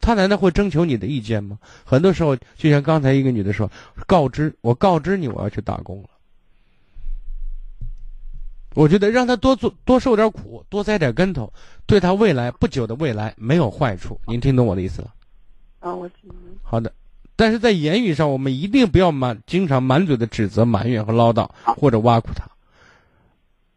[0.00, 1.58] 他难道会征求你的意见吗？
[1.84, 3.70] 很多时候，就像刚才一个女的说，
[4.06, 6.08] 告知我告知你我要去打工了。
[8.74, 11.52] 我觉得让他多做多受点苦，多栽点跟头，
[11.86, 14.20] 对他未来不久的未来没有坏处。
[14.26, 15.14] 您听懂我的意思了？
[15.80, 16.30] 啊，我听
[16.62, 16.92] 好的，
[17.36, 22.48] 但是在言语上，我们一定不要满经常满嘴的指责、埋怨和唠叨，或者挖苦他。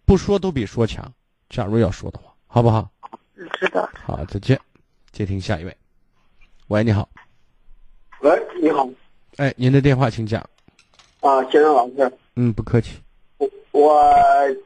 [0.07, 1.05] 不说都比说强。
[1.49, 2.89] 假如要说的话，好不好？
[3.59, 3.87] 知道。
[3.93, 4.57] 好，再见。
[5.11, 5.77] 接听下一位。
[6.69, 7.09] 喂，你好。
[8.21, 8.87] 喂，你好。
[9.35, 10.41] 哎，您的电话请讲。
[11.19, 12.09] 啊，先生老师。
[12.37, 12.93] 嗯，不客气。
[13.37, 14.15] 我我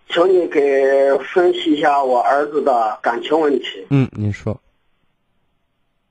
[0.09, 0.61] 请你给
[1.33, 3.87] 分析一下我儿子的感情问题。
[3.89, 4.61] 嗯，您说。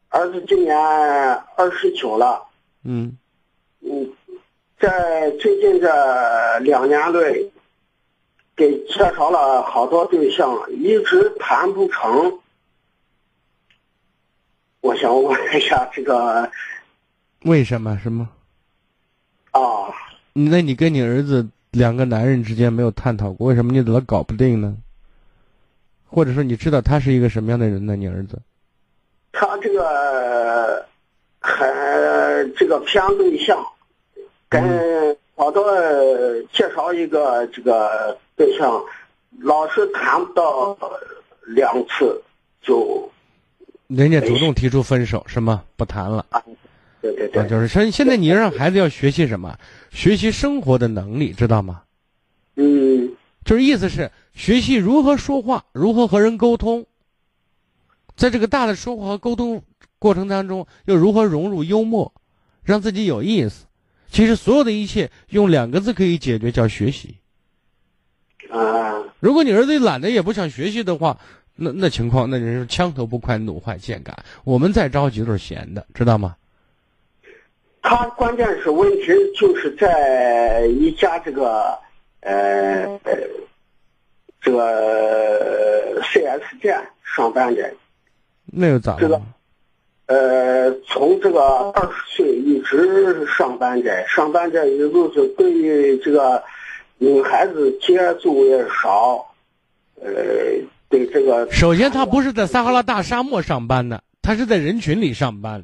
[0.09, 2.45] 儿子今年二十九了。
[2.83, 3.17] 嗯。
[3.79, 4.13] 嗯，
[4.81, 7.49] 在最近这两年内。
[8.61, 12.39] 给介绍了好多对象，一直谈不成。
[14.83, 16.51] 我想问一下这个
[17.45, 17.99] 为什么？
[18.03, 18.29] 什么？
[19.53, 19.89] 啊，
[20.35, 24.77] 那你跟你儿子两个男人之间没有探讨过，为什么你老搞不定呢？
[26.07, 27.97] 或者说你知道他是一个什么样的人呢？
[27.97, 28.39] 你儿子？
[29.33, 30.87] 他这个
[31.39, 31.67] 还
[32.59, 33.65] 这个偏对象，
[34.51, 35.65] 跟好多
[36.53, 38.79] 介绍一个这个对象，
[39.39, 40.79] 老是谈不到
[41.47, 42.23] 两次
[42.61, 43.11] 就，
[43.87, 45.65] 人家主动提出分手是吗？
[45.77, 46.27] 不谈了。
[46.29, 46.43] 啊
[47.01, 49.57] 对对对，就是现现在你让孩子要学习什么？
[49.91, 51.85] 学习生活的能力，知道吗？
[52.57, 53.11] 嗯，
[53.43, 56.85] 就是意思是学习如何说话，如何和人沟通。
[58.15, 59.63] 在这个大的说话和沟通
[59.99, 62.13] 过程当中，又如何融入幽默，
[62.63, 63.65] 让自己有意思？
[64.11, 67.17] 其实所有的一切用两个字可以解决，叫学习。
[68.51, 71.19] 啊，如果你儿子懒得也不想学习的话，
[71.55, 74.17] 那那情况，那人是枪头不快，弩坏箭杆。
[74.45, 76.37] 我们再着急都是闲的，知道吗？
[77.83, 81.79] 他关键是问题就是在一家这个
[82.21, 83.01] 呃
[84.41, 87.73] 这个 4S 店上班的。
[88.45, 89.23] 那又咋了？
[90.11, 96.43] 呃，从这个二十岁一直上班着，上班着一路是对于这个
[96.99, 99.25] 女孩子接触也少，
[100.03, 100.11] 呃，
[100.89, 101.49] 对这个。
[101.53, 105.63] 首先，他不是在撒哈拉大沙漠上班的，他是在人群里上班，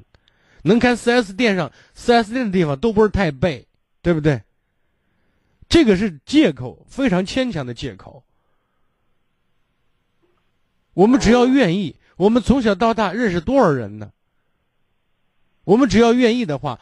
[0.62, 3.66] 能开 4S 店上 4S 店的地方都不是太背，
[4.00, 4.40] 对不对？
[5.68, 8.22] 这个是借口，非常牵强的借口。
[10.94, 11.96] 我们只要愿意。
[12.16, 14.12] 我们从小到大认识多少人呢？
[15.66, 16.78] 我们只要愿意的话，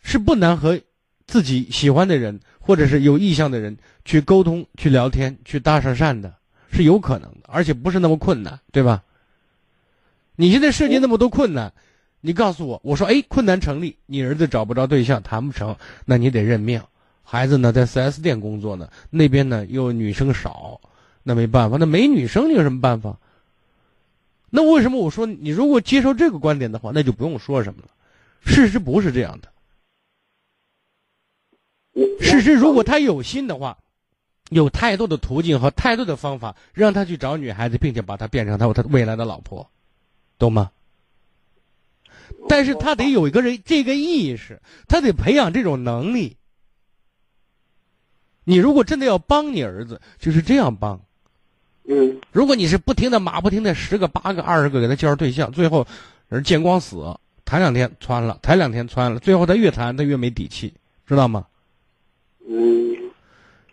[0.00, 0.80] 是不难和
[1.26, 6.32] 自己喜欢的人或者是有意向的人去沟通、去聊天、去搭上讪的，
[6.70, 9.02] 是有可能的，而且不是那么困难，对吧？
[10.36, 11.72] 你现在涉及那么多困难，
[12.20, 15.74] 你告诉我，我说哎，困难成立，你儿子找不着对象，谈不成，
[16.04, 16.80] 那你得认命。
[17.24, 20.80] 孩子呢，在 4S 店工作呢，那边呢又女生少，
[21.24, 23.18] 那没办法，那没女生你有什么办法？
[24.48, 27.88] 那为什么我说你如果接受这个观点的话，那就不用说什么了。
[28.44, 29.52] 事实不是这样的。
[32.20, 33.78] 事实如果他有心的话，
[34.50, 39.68] 有太多的途径和太多的方法让他去找女孩子，并且把她变成他他未来的老婆，
[40.38, 40.70] 懂吗？
[42.48, 46.36] 但是他得有一个人这个意识，他得培养这种能力。
[48.44, 51.00] 你如果真的要帮你儿子，就是这样帮。
[51.84, 55.86] 嗯，如果你是不停的马不停的十个八个二十个给他介绍对象，最后
[56.28, 57.18] 人见光死，
[57.48, 60.74] 谈两天穿了，谈两天穿了，最后他越谈他越没底气，
[61.06, 61.46] 知道吗？
[62.46, 62.94] 嗯，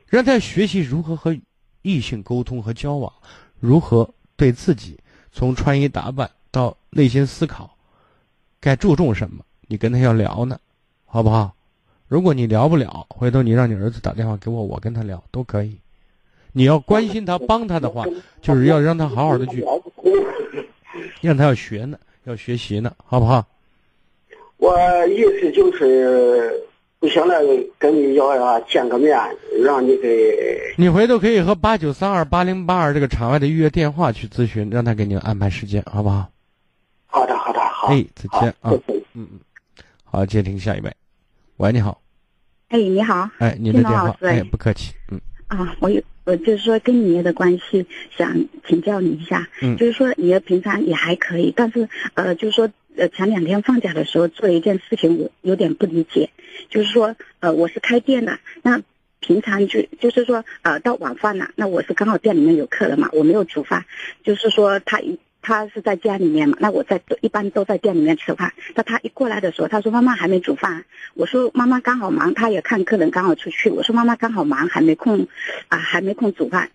[0.08, 1.38] 让他学习如何和
[1.82, 3.12] 异性沟通和交往，
[3.60, 4.98] 如何对自己
[5.34, 7.76] 从穿衣打扮到内心思考，
[8.62, 10.58] 该注重什么，你跟他要聊呢，
[11.04, 11.54] 好不好？
[12.08, 15.78] 如果你聊不了，回头你让你儿子打电话给我，我跟他聊都可以。
[16.54, 18.06] 你要关心他、帮他的话，
[18.42, 19.66] 就是要让他好好的去，
[21.20, 23.46] 让他要学呢，要学习呢，好不好？
[24.58, 26.64] 我意思就是，
[27.00, 27.36] 不行了，
[27.78, 29.18] 跟你要要见个面，
[29.64, 30.60] 让你给。
[30.78, 36.30] 你回头可以和八九三二八零八二这个场外的预约电话去咨询，让他给你安排时间，好不好？
[37.08, 37.88] 好的，好的，好。
[37.90, 38.72] 哎，再见啊！
[38.88, 39.28] 嗯嗯，
[40.04, 40.92] 好，接听下一位。
[41.58, 42.02] 喂，你好。
[42.70, 43.30] 哎，你好。
[43.38, 44.16] 哎，您的电话。
[44.22, 44.94] 哎，不客气。
[45.12, 45.20] 嗯。
[45.48, 46.02] 啊，我有。
[46.26, 47.86] 我就是说跟你爷的关系，
[48.18, 48.36] 想
[48.68, 49.48] 请教你一下。
[49.62, 56.30] 嗯，就是说你爷平常也还可以，但是呃，就是说呃前两天放假的时候做了一件事情，我有点不理解。
[56.70, 58.82] 就是说呃我是开店的，那
[59.20, 63.86] 平常就就是说呃到晚饭了，那我是刚好店里面有客人嘛，我没有煮饭，
[64.24, 65.20] 就是说他一。
[65.48, 68.52] 他是在家里面嘛，那我在一般都在店里面吃饭。
[68.74, 70.86] 那他一过来的时候，他说妈妈还没煮饭。
[71.14, 73.70] 我说妈妈刚好忙，他也看客人刚好出去。
[73.70, 75.28] 我说妈妈刚好忙，还没空，
[75.68, 76.72] 啊还没空煮饭。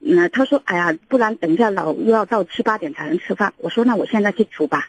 [0.00, 3.52] 那他说哎呀，不然等一下老又要到七八点才能吃饭。
[3.58, 4.88] 我说那我现在去煮吧。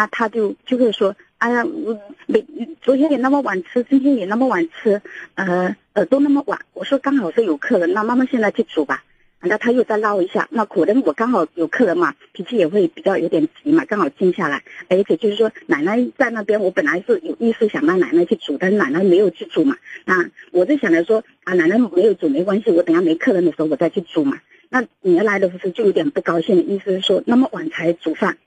[0.00, 2.42] 那他就就会说哎呀，我每
[2.80, 5.02] 昨天也那么晚吃，今天也那么晚吃，
[5.34, 6.58] 呃呃都那么晚。
[6.72, 9.04] 我说刚好是有客人，那妈妈现在去煮吧。
[9.42, 14.62] 那他又再唠一下，那可能我刚好有客人嘛，脾气也会比较有点急嘛，刚好静下来。
[14.88, 19.76] 而且就是说，奶奶在那边，我本来是有意思想让奶奶去煮，但是奶奶没有去煮嘛。
[20.06, 24.38] 那我就想着说，啊，奶奶没有煮没关系，我等下没客人的时候我再去煮嘛。
[24.70, 28.38] 那女儿来的时候就有点不高兴，意思是说那么晚才煮饭，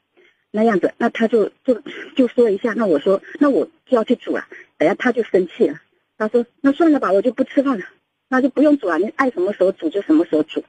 [0.56, 1.82] 那样子，那他就就
[2.16, 4.46] 就说一下，那我说那我就要去煮了，
[4.78, 5.82] 等下他就生气了，
[6.16, 7.86] 他说那算了吧，我就不吃饭了，
[8.30, 10.64] 那就不用煮了，你爱什么时候煮就什么时候煮。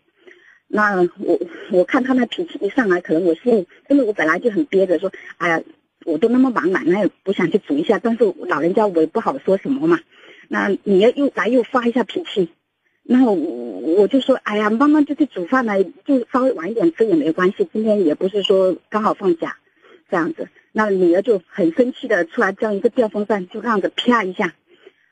[0.66, 1.38] 那我
[1.70, 5.62] 我看他那脾气一上来，可能我心里真的我本来就很憋着，说哎呀，
[6.06, 10.00] 我都那么忙，奶奶也不想去煮一下，但是老人家我也不好说什么嘛。
[10.48, 12.48] 那你要又来又发一下脾气，
[13.02, 17.68] 那我我就说，哎呀，妈妈就去煮饭了，就稍微晚一点吃也没关系。
[17.70, 19.58] 今天也不是说刚好放假，
[20.14, 20.48] 这样子。
[20.70, 24.54] 那女儿就很生气的出来这样一个电风扇，就这样子啪一下，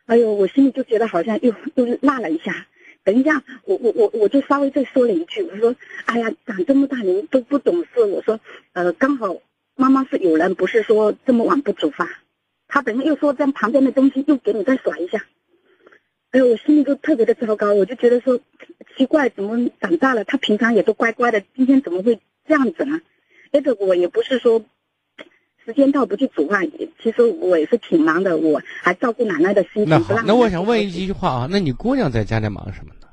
[0.06, 2.68] 哎呦，我心里就觉得好像又又辣了一下。
[3.02, 5.74] 等一下，我我我我就稍微再说了一句，我说，
[6.04, 8.38] 哎呀，长这么大人都不懂事，我说，
[8.74, 9.38] 呃，刚好
[9.74, 12.08] 妈妈是有人，不是说这么晚不煮饭。
[12.68, 15.26] 他等下又说在旁边的东西又给你再甩一下，
[16.30, 18.38] 哎呦，我心里就特别的糟糕，我就觉得说
[18.96, 23.00] 奇怪，怎么长大了他平常也都乖乖的，今天怎么会这样子呢？
[23.50, 24.64] 那个我也不是说
[25.64, 26.68] 时间到不去煮饭，
[27.02, 29.88] 其实我也是挺忙的，我还照顾奶奶的心情。
[29.88, 33.08] 那好，那我想问一句话啊，那你姑娘在家里忙什么呢？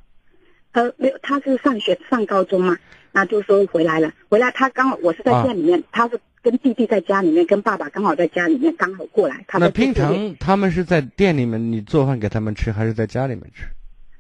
[0.72, 2.78] 呃，没有，她是上学上高中嘛，
[3.12, 6.20] 那就说回来了，回来她刚好我是在店里面，她是。
[6.42, 9.44] 跟弟弟在家里面，跟爸爸刚好在家里面，刚好过来。
[9.56, 13.66] 那平常他们是在店里面你做饭给他们吃，还是在家里面吃？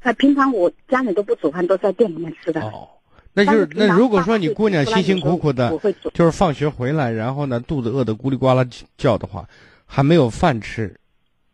[0.02, 2.60] 啊，平常我家里都不煮饭，都在店里面吃的。
[2.60, 2.90] 哦，
[3.34, 5.72] 那就是那如果说你姑娘辛辛苦苦的，
[6.14, 8.66] 就是放学回来，然后呢肚子饿得咕里呱啦
[8.98, 9.48] 叫的话，
[9.86, 10.96] 还没有饭吃，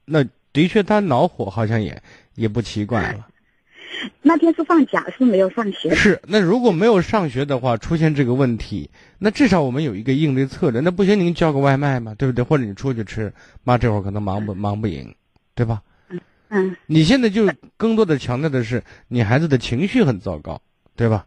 [0.06, 0.24] 那
[0.54, 2.02] 的确她恼火，好像也
[2.36, 3.28] 也不奇怪了。
[4.22, 5.94] 那天是放假，是没有上学。
[5.96, 10.82] 是，那如果没有上学的话，出现这个问题，那至少我们有一个应对策略。
[10.82, 12.44] 那不行，您叫个外卖嘛，对不对？
[12.44, 15.14] 或者你出去吃，妈这会儿可能忙不忙不赢，
[15.56, 15.82] 对吧？
[16.10, 16.20] 嗯
[16.50, 16.76] 嗯。
[16.88, 20.62] 你现在就更多的强调的是，你孩子的情绪很糟糕，
[20.96, 21.26] 对吧？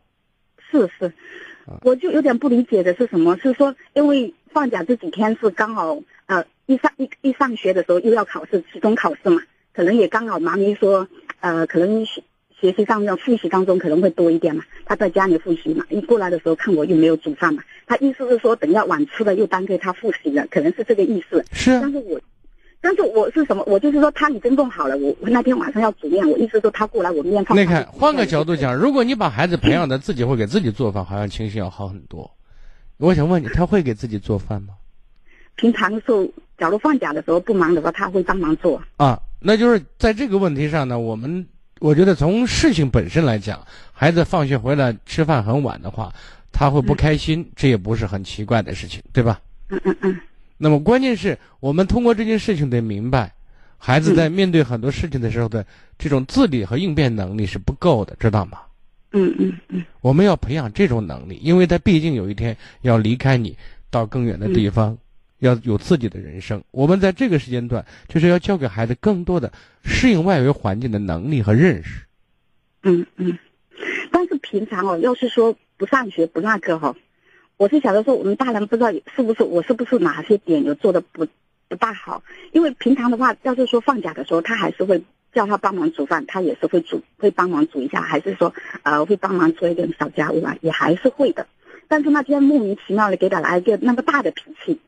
[0.70, 1.12] 是是，
[1.82, 3.36] 我就有点不理解的是什么？
[3.38, 9.40] 是说，因为放假这几天是刚好呃，一上一一上学的时候又要考试，期中考试嘛，
[9.72, 11.08] 可能也刚好妈咪说
[11.40, 12.04] 呃，可能。
[12.04, 12.22] 学
[12.60, 21.44] 学习上要复习当中可能会多一点嘛，他在家里复习嘛，一过来的时候看我又没有煮饭嘛，他意思是说等下晚吃了又耽搁他复习了，可能是这个意思。
[21.52, 21.78] 是。
[21.80, 22.20] 但是我，
[22.80, 23.62] 但是我是什么？
[23.66, 27.56] 我就是说他已经弄好了，我我那天晚上要煮面，我意思说他过来我面放。
[27.58, 32.30] 你看，换个角度讲，如果你把孩子培养的自己会给自己做饭，好像情绪要好很多。
[32.96, 34.74] 我想问你，他会给自己做饭吗？
[35.56, 36.24] 平常的时候，
[36.56, 38.80] 假如放假的时候不忙的话，他会帮忙做。
[38.96, 41.46] 啊，那就是在这个问题上呢，我们。
[41.80, 46.12] 我觉得从事情本身来讲，孩子放学回来吃饭很晚的话，
[46.50, 49.40] 他会不开心，这也不是很奇怪的事情，对吧？
[49.68, 50.20] 嗯嗯嗯。
[50.58, 53.32] 那么关键是我们通过这件事情得明白，
[53.78, 55.64] 孩子在面对很多事情的时候的
[55.98, 58.58] 这种自理和应变能力是不够的，知道吗？
[59.12, 59.84] 嗯嗯嗯。
[60.00, 63.56] 我们要培养这种能力，因为他毕竟有一天要离开你，
[63.88, 64.98] 到更远的地方。
[65.40, 69.52] 要有自己的人生，我们在这个时间段就是要教给孩子更多的
[69.84, 72.02] 适应外围环境的能力和认识。
[72.82, 73.38] 嗯嗯，
[74.10, 76.96] 但是平常哦，要是说不上学不那个哈，
[77.58, 81.26] 我是想着说我们大人不知道是不是我是不是哪些点有做的不
[81.68, 85.02] 不大好，因为平常的话，要是说放假的时候，他还是会
[85.32, 88.54] 叫他帮忙煮饭，他也是会煮会帮忙煮一下，还是说
[88.84, 91.48] 呃会帮忙做一点小家务啊，也还是会的。
[91.88, 94.80] 但是那天莫名其妙的给他来一个那么大的脾气。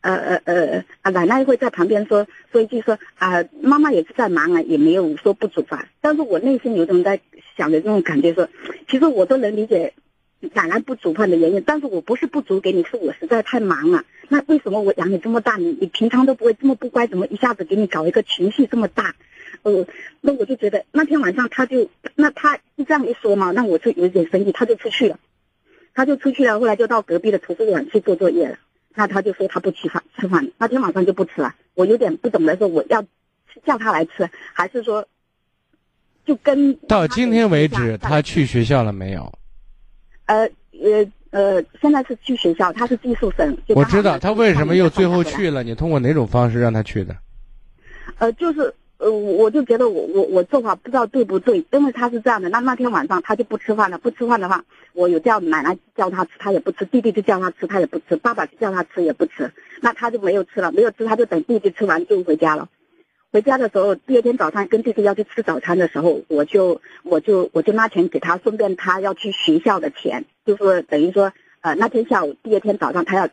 [0.00, 5.88] 呃呃呃啊，奶奶会在旁边说说一句说啊，妈妈也是在忙啊，也没有说不煮饭。
[6.00, 7.20] 但是我内心有种在
[7.56, 8.48] 想的这种感觉说，
[8.88, 9.94] 其实我都能理解
[10.40, 11.62] 奶奶不煮饭的原因。
[11.66, 14.04] 但是我不是不煮给你，是我实在太忙了。
[14.28, 19.14] 那为什么我养你这么大，你你平常都不会这么不乖，怎么一下子给你搞一个情绪这么大？
[19.62, 19.86] 呃，
[20.20, 25.18] 那我就觉得那天晚上他就那他就这样一说嘛，那我就有点生气，他就出去了，
[25.94, 28.58] 他就出去了，后来就到隔壁的图书馆去做作业了。
[28.94, 31.54] 那他就说他不吃饭，吃饭那天晚上就不吃了。
[31.74, 33.04] 我有点不懂的说，我要
[33.64, 35.06] 叫他来吃，还是说
[36.24, 39.32] 就跟到今天为止，他去学校了没有？
[40.26, 40.48] 呃
[40.82, 43.56] 呃呃，现在是去学校，他是寄宿生。
[43.68, 47.16] 我知道他为什么又最后去了，你通过哪种方式让他去的？
[48.18, 48.72] 呃，就是。
[48.98, 54.64] 呃，我就觉得我我我做法不知道对不对，因为他是这样的，那那天晚上他就不吃饭了，不吃饭的话，
[54.94, 59.52] 我有叫奶奶叫他吃，他也不吃；弟弟就叫他吃，他也不吃；爸爸就叫他吃也不吃，
[59.82, 62.70] 那他就没有吃了，没有吃，他就等弟弟吃完就回家了。
[63.36, 73.28] 回家的时候，第二天早上跟弟弟要去吃早餐的时候，我就我就我就拿钱给他，顺便他要去学校的钱，就是等于说，呃，那天下午，第二天早上他要，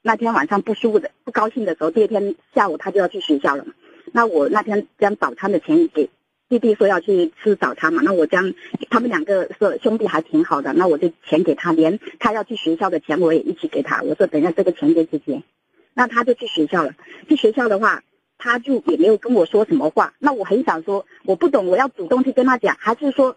[0.00, 3.72] 那天晚上不舒服的不高兴的时候，第二天下午他就要去学校了嘛。
[4.12, 6.08] 那我那天将早餐的钱给
[6.48, 8.54] 弟弟说要去吃早餐嘛，那我将
[8.90, 14.02] 他们两个是兄弟还挺好的，那我就钱给他，连他要去学校的钱我也一起给他。
[14.04, 15.42] 我说等一下这个钱给姐姐，
[15.94, 16.92] 那他就去学校了。
[17.28, 18.04] 去学校的话，
[18.38, 20.14] 他就也没有跟我说什么话。
[20.18, 23.36] 那我很想说，我不懂，我要主动去跟他讲，还是说，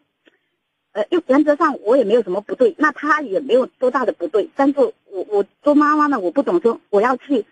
[0.94, 4.50] 呃，又原则上我也没有什么不对，那他也没有多大的不对。
[4.56, 7.46] 但是我我做妈妈呢，我不懂说我要去。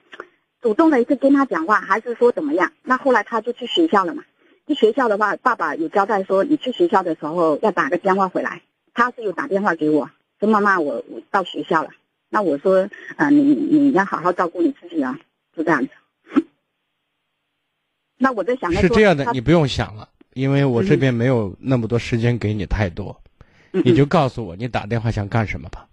[0.62, 2.74] 主动的去跟他讲话，还是说怎么样？
[2.84, 4.26] 那后来他就去学校了嘛。
[4.68, 8.62] 去学校的话，爸爸有交代说，你去学校的时候要打个电话回来。
[8.93, 11.91] 他是有打电话给我，说妈妈，我我到学校了。
[12.30, 15.18] 那我说，啊，你你要好好照顾你自己啊，
[15.56, 15.93] 就这样子。
[18.20, 23.20] 那我在想，是这样的，你不用想了，因为我这边没有那么多时间给你太多，
[23.72, 25.88] 你就告诉我你打电话想干什么吧。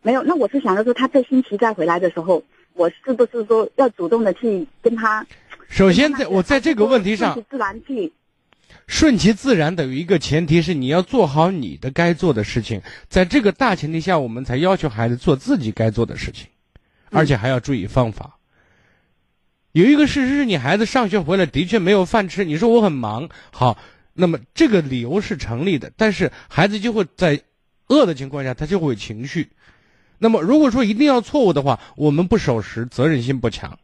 [0.00, 2.42] 没有，那我是想着说，他这星期再回来的时候，
[2.72, 5.26] 我是不是说要主动的去跟他？
[5.68, 8.12] 首先，在我在这个问题上，自然去。
[8.86, 16.46] 顺其自然等于一个前提是你要做好你的该做的事情，在这个大前提下，我们才要求孩子做自己该做的事情，
[17.10, 18.38] 而且还要注意方法。
[19.72, 23.78] 有一个事实是你孩子上学回来的确没有饭吃，你说我很忙，好，
[24.14, 27.40] 那么这个理由是成立的，但是孩子就会在
[27.88, 29.50] 饿的情况下，他就会有情绪。
[30.18, 33.78] 那么如果说一定要错误的话，我们不守时，责任心不强。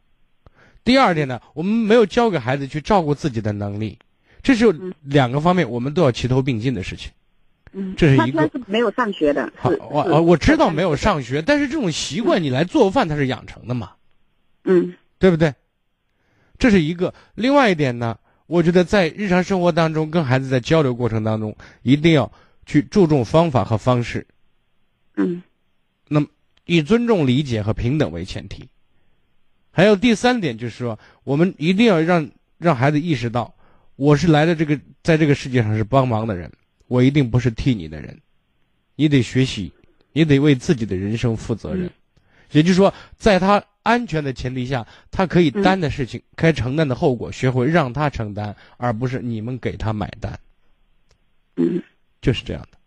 [0.83, 3.97] 第二点呢，我们没有教给孩子去照顾自己的能力。
[4.43, 7.11] 这是两个方面，我们都要齐头并进的事情。
[7.73, 8.41] 嗯，这是一个。
[8.43, 9.51] 是没有上学的。
[9.55, 13.91] 好，我我我知道没有上学，但是这种习惯你来做饭，它是养成的嘛？
[14.63, 15.53] 嗯，对不对？
[16.57, 17.13] 这是一个。
[17.35, 22.31] 另外一点呢，我觉得在日常生活当中，跟孩子在交流过程当中，一定要
[22.65, 24.25] 去注重方法和方式。
[25.15, 25.43] 嗯。
[26.07, 26.27] 那么，
[26.65, 28.67] 以尊重、理解和平等为前提。
[29.71, 33.53] 还有第三点就是说，我们一定要让让孩子意识到。
[33.95, 36.51] 我是来的这个，在这个世界上是帮忙的人，
[36.87, 38.19] 我一定不是替你的人。
[38.95, 39.71] 你得学习，
[40.13, 41.91] 你得为自己的人生负责任。
[42.51, 50.37] 也就是说，在他安全的前提下，他可以担的事情，该承担的后果，学会让他承担，而不是你们给他买单。
[51.55, 51.81] 嗯，
[52.19, 52.77] 就是这样的。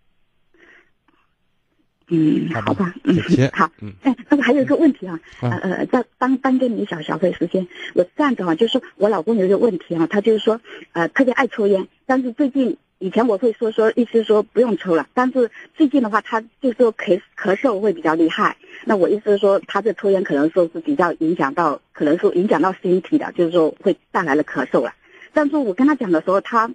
[2.13, 3.17] 嗯，好吧，嗯，
[3.53, 10.61] 好，嗯，哎，那个还有一个问题啊，呃呃，再帮帮给你一小小费时间，我这样子啊，就是我老公有一个问题啊，他就是说，
[10.93, 24.95] 呃，特别爱抽烟，但是最近以前我会说说，意思说不用抽了，但是最近的话，他就说咳咳嗽会比较厉害，那我意思是说，他这抽烟可能说是比较影响到，可能说影响到身体的，就是说会带来了咳嗽了，
[25.33, 26.71] 但是我跟他讲的时候，他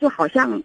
[0.00, 0.62] 就好像。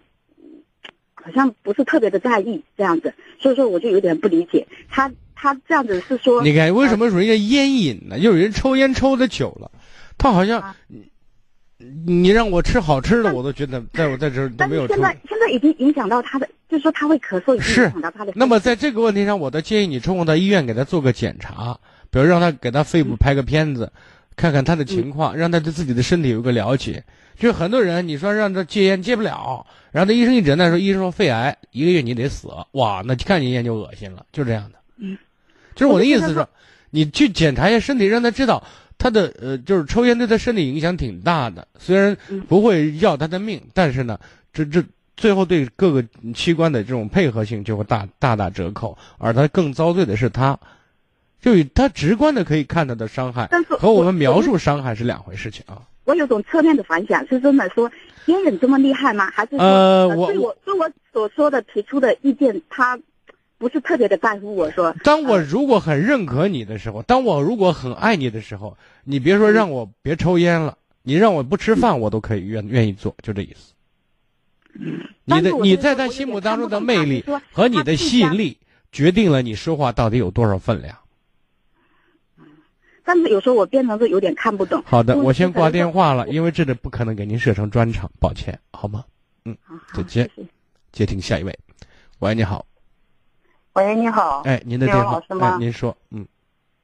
[1.24, 5.08] 好像不是特别的在意这样子，所以说我就有点不理解他。
[5.36, 8.18] 他这样子是说，你看为什么说人家烟瘾呢？
[8.18, 9.70] 又有人抽烟抽的久了，
[10.18, 10.74] 他好像，
[12.06, 14.86] 你让我吃好吃的，我都觉得在我在这都没有。
[14.88, 18.32] 现在现在已经影响到他的，就是说他会咳嗽，是影响到他的。
[18.34, 21.78] 那么在这个问题上，我的建议你抽空到医院给他做个检查，
[22.10, 23.92] 比如让他给他肺部拍个片子，
[24.36, 27.02] 看看他的情况，让他对自己的身体有个了解。
[27.38, 34.78] 就很多人，你说让他戒烟戒不了，然后他医生一诊断说，医生说肺癌，一个月你得死，哇，那看见烟就恶心了，就这样的。
[34.98, 35.16] 嗯，
[35.74, 36.48] 就是我的意思是说，
[36.90, 38.62] 你去检查一下身体，让他知道
[39.02, 44.20] 他的呃，就是抽烟对他身体影响挺大的，虽然不会要他的命，但是呢，
[44.52, 44.80] 这这
[45.16, 50.56] 最后对各个器官的这种配合性就会大大打折扣，而他更遭罪的是他，
[51.40, 55.82] 就以他直观的可以看到的伤害，和我们描述伤害是两回事情啊。
[56.04, 57.90] 我有种侧面的反响，是真的说
[58.26, 59.28] 烟瘾这么厉害吗？
[59.32, 62.96] 还是说，呃，对我对我所说的提出的意见，他
[63.62, 64.56] 不是特别的在乎。
[64.56, 73.72] 我说，当我如果很认可你的时候，当我如果很爱你的时候，你别说让我别抽烟了，你让我不吃饭，我都可以愿愿意做，就这意思。
[74.74, 78.58] 嗯，你的你在他心目当中的魅力和你的吸引力，
[78.90, 80.98] 决定了你说话到底有多少分量。
[83.04, 84.82] 但是有时候我变成是有点看不懂。
[84.84, 89.04] 好的，我先挂电话了，因为这里不可能给您设成专场，抱歉，好吗？
[89.44, 89.56] 嗯，
[89.94, 90.28] 再见。
[90.90, 91.56] 接听下一位，
[92.18, 92.66] 喂，你好。
[93.74, 94.42] 喂，你好。
[94.44, 95.12] 哎，您的电话。
[95.12, 95.56] 老师吗？
[95.58, 96.26] 您说，嗯。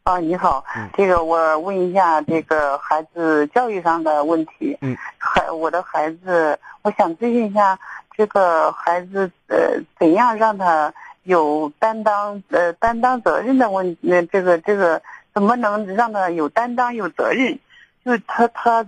[0.05, 0.65] 啊，你好。
[0.95, 4.77] 这个我问一下这个孩子教育上的问题。
[4.81, 4.97] 嗯。
[5.19, 7.79] 孩，我的孩子，我想咨询一下，
[8.17, 10.93] 这个孩子呃，怎样让他
[11.25, 15.01] 有担当呃担当责任的问那这个这个。
[15.35, 17.57] 怎么能让他有担当、有责任？
[18.05, 18.85] 就是他，他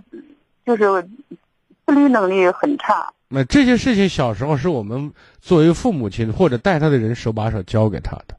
[0.65, 1.07] 就是
[1.85, 3.13] 自律能力很差。
[3.33, 8.35] 那这些事情小时候是我们作为父母亲或者带他的人手把手教给他的，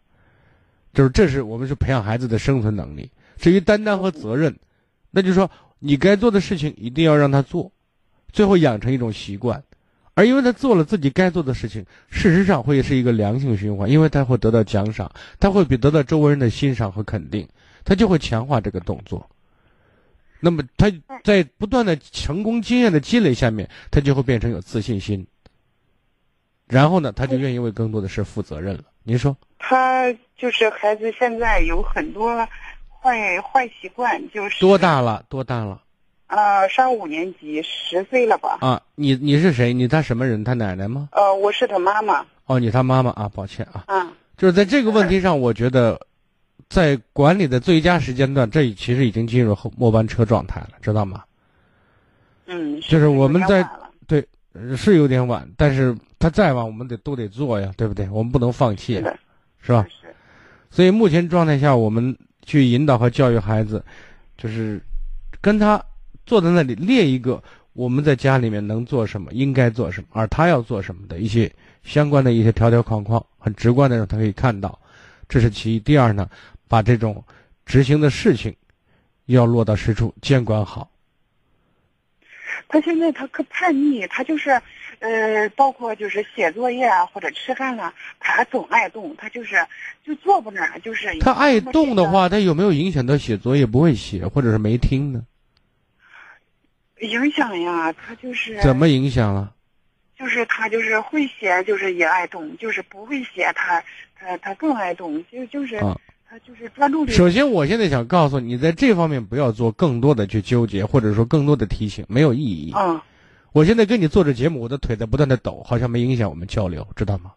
[0.92, 3.10] 就是这是我们是培养孩子的生存能力。
[3.38, 4.54] 至于担当和责任，
[5.10, 7.72] 那就是说你该做的事情一定要让他做，
[8.32, 9.62] 最后养成一种习惯。
[10.14, 15.10] 而因为他做了自己该做的事情，事实上会是一个良性循环，因为他会得到奖赏，
[15.40, 17.48] 他会比得到周围人的欣赏和肯定。
[17.82, 19.26] 他就会强化这个动作，
[20.44, 20.92] 那么他
[21.22, 25.24] 在不断的成功经验的积累下面，他就会变成有自信心。
[26.66, 28.82] 然后呢，他就愿意为更多的事负责任了。
[29.04, 29.36] 您说？
[29.58, 32.36] 他就是孩子，现在有很多
[32.88, 35.24] 坏坏习惯，就是多大了？
[35.28, 35.80] 多大了？
[36.26, 38.58] 呃，上五年级，十岁了吧？
[38.60, 39.72] 啊，你你是谁？
[39.72, 40.42] 你他什么人？
[40.42, 41.08] 他奶奶吗？
[41.12, 42.26] 呃，我是他妈妈。
[42.46, 43.84] 哦，你他妈妈啊，抱歉啊。
[43.86, 44.12] 啊。
[44.36, 46.00] 就是在这个问题上，我觉得，
[46.68, 51.22] 在管理的最佳时间段，这其实已经进入后末班车状态了，知道吗？
[52.46, 52.80] 嗯。
[52.80, 53.68] 就是我们在
[54.06, 54.26] 对
[54.76, 58.08] 是有点晚，但是他再晚，我们得都得做呀，对不对？
[58.10, 59.02] 我们不能放弃，
[59.60, 59.86] 是吧？
[59.88, 60.14] 是。
[60.70, 63.84] 所以目前状态下，我们去引导和教育孩子，
[64.38, 64.80] 就是
[65.40, 65.82] 跟他
[66.24, 67.42] 坐在那里列一个
[67.74, 71.50] 我们在家里面能做什么，应该做什么，而他要做什么的一些
[71.82, 74.78] 相关的一些条条框框，很直观的让他可以看到，
[75.32, 75.80] 这是其一。
[75.80, 76.28] 第二呢，
[76.68, 77.24] 把这种
[77.64, 78.54] 执行的事情
[79.24, 80.90] 要落到实处，监管好。
[82.68, 84.50] 他现在他可叛逆，他就是，
[84.98, 89.66] 呃，包括就是写作业啊或者吃饭了，他总爱动，他就是
[90.04, 95.24] 就坐不那儿，就是他爱动的话，他有没有影响到写作业不会写，或者是没听呢？
[97.00, 99.54] 影响呀，他就是怎么影响了？
[100.22, 103.82] 就是他就是会写，就是也爱动；就是不会写，他
[104.14, 105.80] 他他更爱动，就就是
[106.30, 107.10] 他就是专注力。
[107.10, 112.72] 首先，我现在想告诉你，在这方面不要做更多的去纠结，或者说更多的提醒，没有意义。
[112.76, 113.00] 嗯。
[113.50, 117.32] 我现在跟你做着节目，我的腿在不断的抖，好像没影响我们交流，知道吗？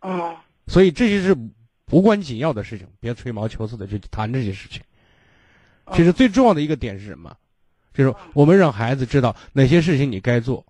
[0.00, 0.34] 嗯。
[0.66, 1.36] 所以这些是
[1.92, 4.82] 无关紧要的事情，别吹毛求疵的去谈这些事情。
[5.92, 7.32] 其实最重要的一个点是什么？
[7.94, 10.66] 就是我们让孩子知道哪些事情你该做，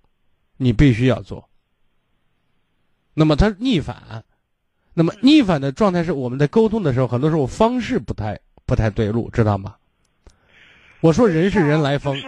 [0.58, 1.48] 你必须要做。
[3.14, 4.22] 那么他逆反，
[4.92, 9.76] 那么逆反的状态是我们在沟通的时候，很多时候方式不太不太对路，知道吗？
[11.00, 12.14] 我说人是人来疯。
[12.20, 12.26] 是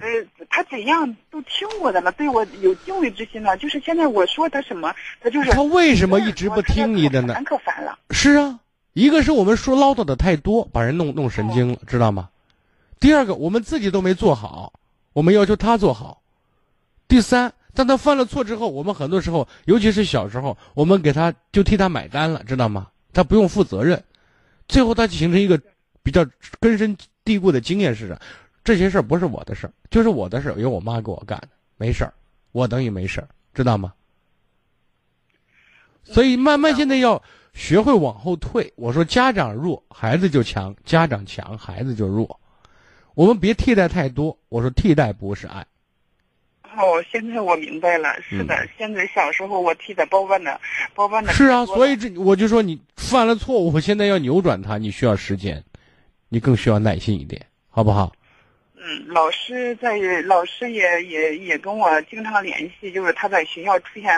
[0.00, 0.06] 呃，
[0.48, 3.56] 他怎样都听我的了，对我有敬畏之心了。
[3.56, 7.34] 就是现在我说他什么，他就是他为什么一直不听你的呢？
[7.34, 7.98] 烦可烦了。
[8.10, 8.60] 是啊，
[8.92, 12.28] 一个是我们说唠叨的太多，把人弄弄神经了，知道吗？
[13.00, 14.72] 第二个，我们自己都没做好，
[15.12, 16.22] 我们要求他做好。
[17.08, 22.88] 第三，当他犯了错之后，我们很多时候，尤其是小时候，我们给他就替他买单了，知道吗？
[23.12, 24.02] 他不用负责任，
[24.68, 25.60] 最后他形成一个
[26.02, 26.26] 比较
[26.60, 28.18] 根深蒂固的经验是：
[28.64, 32.12] 这些事儿不是我的事儿，就是我的事儿，由我妈给我干的，没事儿，
[32.52, 33.92] 我等于没事儿，知道吗？
[36.04, 37.22] 所以慢慢现在要
[37.52, 38.72] 学会往后退。
[38.76, 42.40] 我说家长弱，孩子就强；家长强，孩子就弱。
[43.14, 44.38] 我们别替代太多。
[44.48, 45.66] 我说替代不是爱。
[46.78, 48.14] 哦，现在我明白了。
[48.22, 50.60] 是的，现在小时候我替他包办的，
[50.94, 51.32] 包办的。
[51.32, 55.64] 是啊，所以这我就说你犯了错误，我现在要扭转它，你需要时间，
[56.28, 58.12] 你更需要耐心一点，好不好？
[59.06, 64.16] 老师在，老师也也也跟我经常联系，就是他在学校出现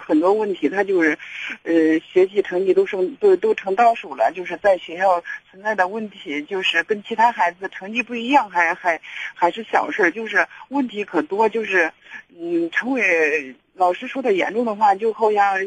[0.00, 1.18] 很多问题，他就是，
[1.62, 9.00] 呃，学习成绩都是都都成倒数了，就是在学校存在的问题，就是跟其他孩子成绩不一样，还还
[9.34, 11.92] 还是小事，就是问题可多，就是
[12.38, 15.58] 嗯，成为老师说的严重的话，就好像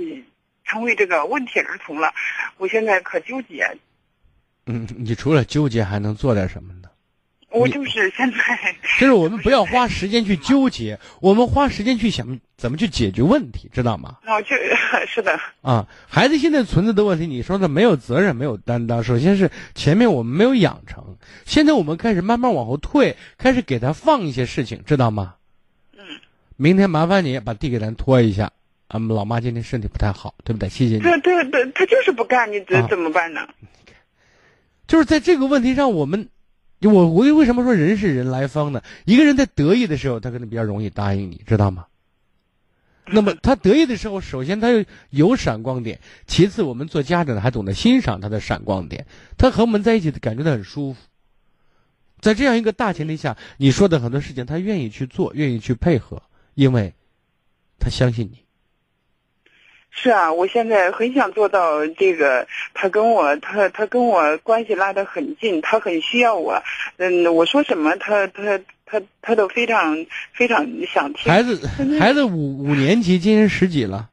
[0.64, 2.14] 成为这个问题儿童了。
[2.58, 3.78] 我现在可纠结。
[4.66, 6.79] 嗯，你除了纠结还能做点什么呢？
[7.52, 8.38] 我就是现在，
[9.00, 14.18] 就是我们不要花时间去纠结， 我们花时间去想怎么去解决问题，知道吗？
[14.28, 14.50] 哦，就
[15.12, 15.40] 是的。
[15.62, 19.04] 啊，孩子现在存在的问题，你说的没有责任，没有担当。
[19.04, 25.34] 首先是前面我们没有养成，现在我们开始慢慢往后退，开始给他放一些事情，知道吗？
[25.98, 26.04] 嗯。
[26.56, 28.52] 明天麻烦你把地给咱拖一下，
[28.90, 30.70] 俺们老妈今天身体不太好，对不对？
[30.70, 31.02] 谢谢你。
[31.02, 33.42] 对对对，他就是不干，你怎怎么办呢？
[34.86, 36.30] 就是在这个问题上，我们。
[36.88, 38.82] 我我为什么说人是人来疯呢？
[39.06, 41.88] 一个人在得意的时候，他可能比较容易答应你，知道吗？
[43.12, 44.68] 那么他得意的时候，首先他
[45.10, 49.08] 有闪光点，其次我们做家长的还懂得欣赏他的闪光点，
[49.38, 51.00] 他和我们在一起感觉到很舒服。
[52.20, 56.22] 在这样一个大前提下，你说的很多事情他愿意去做，愿意去配合，
[56.54, 56.94] 因为，
[57.80, 58.44] 他相信你。
[59.91, 62.48] 是啊，我现在很想做到这个。
[62.74, 66.61] 他跟我，他他跟我关系拉得很近，他很需要我。
[66.98, 71.32] 嗯，我说什么，他他他他都非常非常想听。
[71.32, 71.68] 孩子，
[71.99, 74.10] 孩子五五年级，今年十几了？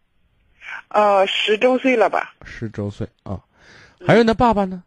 [0.88, 2.34] 呃，十周岁了吧？
[2.44, 3.40] 十周岁啊。
[4.06, 4.82] 还有他爸爸呢？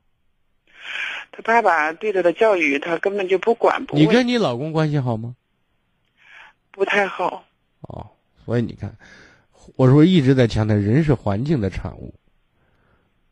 [1.32, 4.04] 他爸爸对他的教育，他根本就不管不问。
[4.04, 5.36] 你跟你老公关系好吗？
[6.72, 7.46] 不太好。
[7.82, 8.10] 哦，
[8.44, 8.94] 所以你看。
[9.76, 12.14] 我说一直在强调，人是环境的产物。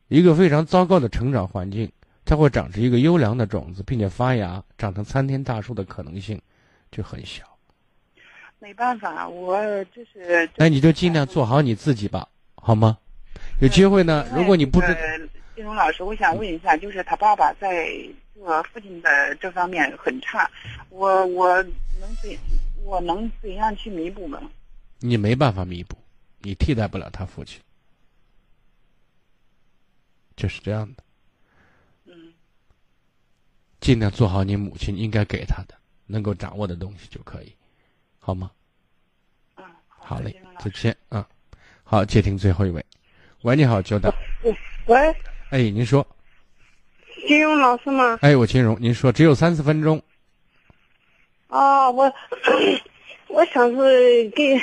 [0.07, 1.91] 一个非常糟糕的成长环境，
[2.25, 6.41] 它会长出一个优良的种子，并且发芽，长成参天大树的可能性
[6.91, 7.43] 就很小。
[8.59, 10.49] 没办法，我就是。
[10.55, 12.97] 那你就尽量做好你自己吧，好吗？
[13.59, 14.87] 有机会呢，如果你不知，
[15.55, 17.89] 金荣老师，我想问一下，就是他爸爸在
[18.33, 20.49] 做父亲的这方面很差，
[20.89, 21.61] 我我
[21.99, 22.31] 能怎
[22.83, 24.41] 我能怎样去弥补吗？
[24.99, 25.95] 你没办法弥补，
[26.47, 27.59] 你替代不了他父亲，
[30.37, 31.03] 就是这样的。
[32.05, 32.33] 嗯，
[33.81, 35.75] 尽量做好你母亲应该给他的、
[36.05, 37.53] 能够掌握的东西就可以，
[38.17, 38.49] 好吗？
[39.57, 41.27] 嗯，好嘞，再见啊。
[41.83, 42.85] 好，接听最后一位。
[43.41, 44.09] 喂，你好，久等。
[44.85, 44.97] 喂，
[45.49, 46.07] 哎，您说。
[47.27, 48.17] 金融老师吗？
[48.21, 50.01] 哎，我金融，您说，只有三四分钟。
[51.49, 52.09] 啊，我
[53.27, 54.57] 我想是给，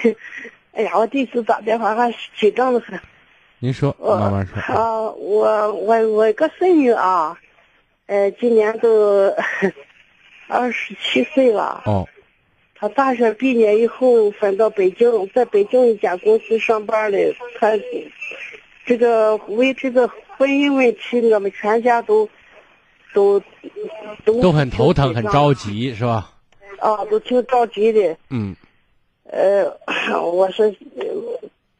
[0.74, 2.98] 哎呀，我第一次打电话还紧张的很。
[3.60, 4.60] 您说，慢慢说。
[4.60, 7.38] 啊，我我我一个孙女啊，
[8.06, 9.32] 呃，今年都
[10.48, 11.82] 二十七岁了。
[11.86, 12.06] 哦。
[12.74, 17.34] 她大学毕业以后分到北京，在北京一家公司上班嘞。
[17.60, 17.70] 她
[18.84, 22.28] 这个为这个婚姻问题，我们全家都
[23.14, 23.40] 都
[24.24, 26.32] 都都很头疼，很着急，是吧？
[26.80, 28.16] 啊，都挺着急的。
[28.28, 28.54] 嗯。
[29.34, 29.66] 呃，
[30.30, 30.72] 我说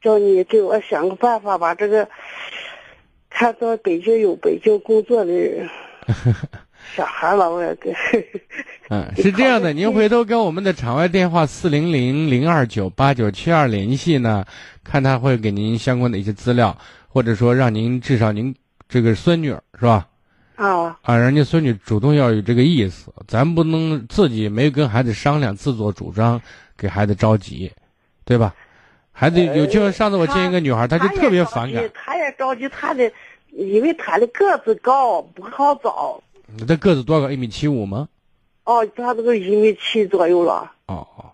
[0.03, 2.09] 叫你给我想个办法，把这个
[3.31, 5.33] 看到北京有北京工作的
[6.97, 7.95] 小孩了，我也给。
[8.91, 14.45] 嗯， 是这样的，您回头跟我们的场外电话四零零零二九八九七二联系呢，
[14.83, 16.77] 看他会给您相关的一些资料，
[17.09, 18.55] 或者说让您至少您
[18.89, 19.49] 这个孙女
[19.79, 20.09] 是吧？
[20.57, 26.41] 啊啊，人家孙女主动要有这个意思，咱不能自己没跟孩子商量，自作主张
[26.77, 27.71] 给孩子着急，
[28.25, 28.55] 对吧？
[29.17, 31.89] 孩子有就像上次我见一个女孩，她就特别反感。
[31.95, 33.13] 她也着急，她的
[33.53, 36.21] 因为她的个子高，不好找。
[36.47, 37.31] 你的个子多高？
[37.31, 38.09] 一米七五吗？
[38.65, 40.73] 哦，她这个一米七左右了。
[40.87, 41.31] 哦哦，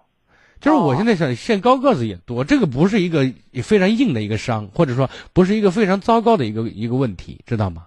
[0.60, 7.86] 就是我现在想，现高个子也多，这个不是一个非常硬的一个伤，或者说不是一个非常糟糕的一个一个问题，知道吗？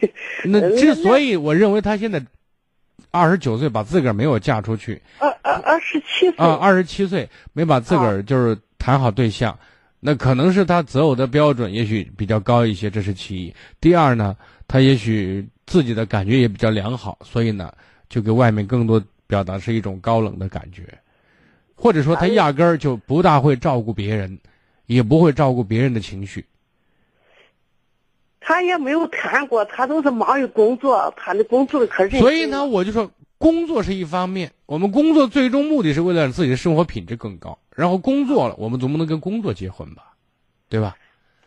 [0.44, 2.22] 那之所以我认为他现在
[3.10, 9.58] 二十九岁把自个儿没有嫁出去，二二二十七岁啊，二十七岁没把自个儿就是谈好对象，
[10.00, 13.54] 那可能是他择偶的标准也许比较高一些，这是其一。
[13.80, 14.36] 第二呢，
[14.68, 15.48] 他也许。
[15.66, 17.72] 自己的感觉也比较良好，所以呢，
[18.08, 20.82] 就给外面更多表达是一种高冷的感觉，
[21.76, 24.36] 或者说他压根儿就不大会照顾别人，
[24.86, 26.44] 也不会照顾别人的情绪。
[28.40, 32.18] 他也没有谈过，他都是忙于工作，他的工作可是。
[32.18, 40.14] 所以呢，我就说，工作是一方面，我们工作最终目的是为了让自己的生活品质更高，然后工作了，我们总不能跟工作结婚吧，
[40.68, 40.96] 对吧？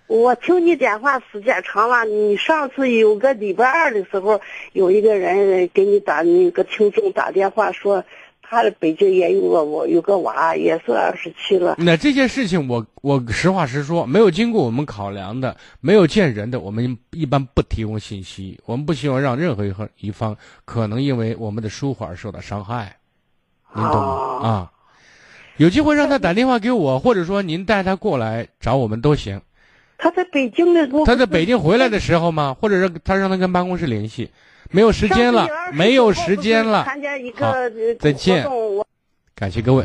[0.08, 4.40] 我听你电话时间长了，你上次有个礼拜二的时候，
[4.74, 8.04] 有一个人给你打那个听众打电话说，
[8.44, 11.76] 他的北京也有个我有个娃，也是二十七了。
[11.80, 18.60] 那这些事情，我我实话实说，没有经过我们考量的，没有见人的，我们一般不提供信息。
[18.66, 22.98] 我们不希望让任何一方一方可能因为我们的疏忽而受到伤害，
[23.74, 24.48] 您懂吗？
[24.48, 24.72] 啊，
[25.58, 29.42] 有机会让他打电话给我，或者说您带他过来找我们都行。
[29.98, 32.56] 他在北京的，他在北京回来的时候吗？
[32.60, 34.30] 或者是他让他跟办公室联系？
[34.74, 36.84] 没有时间了，没有时间了。
[37.36, 37.54] 好，
[38.00, 38.46] 再见，
[39.34, 39.82] 感谢各位。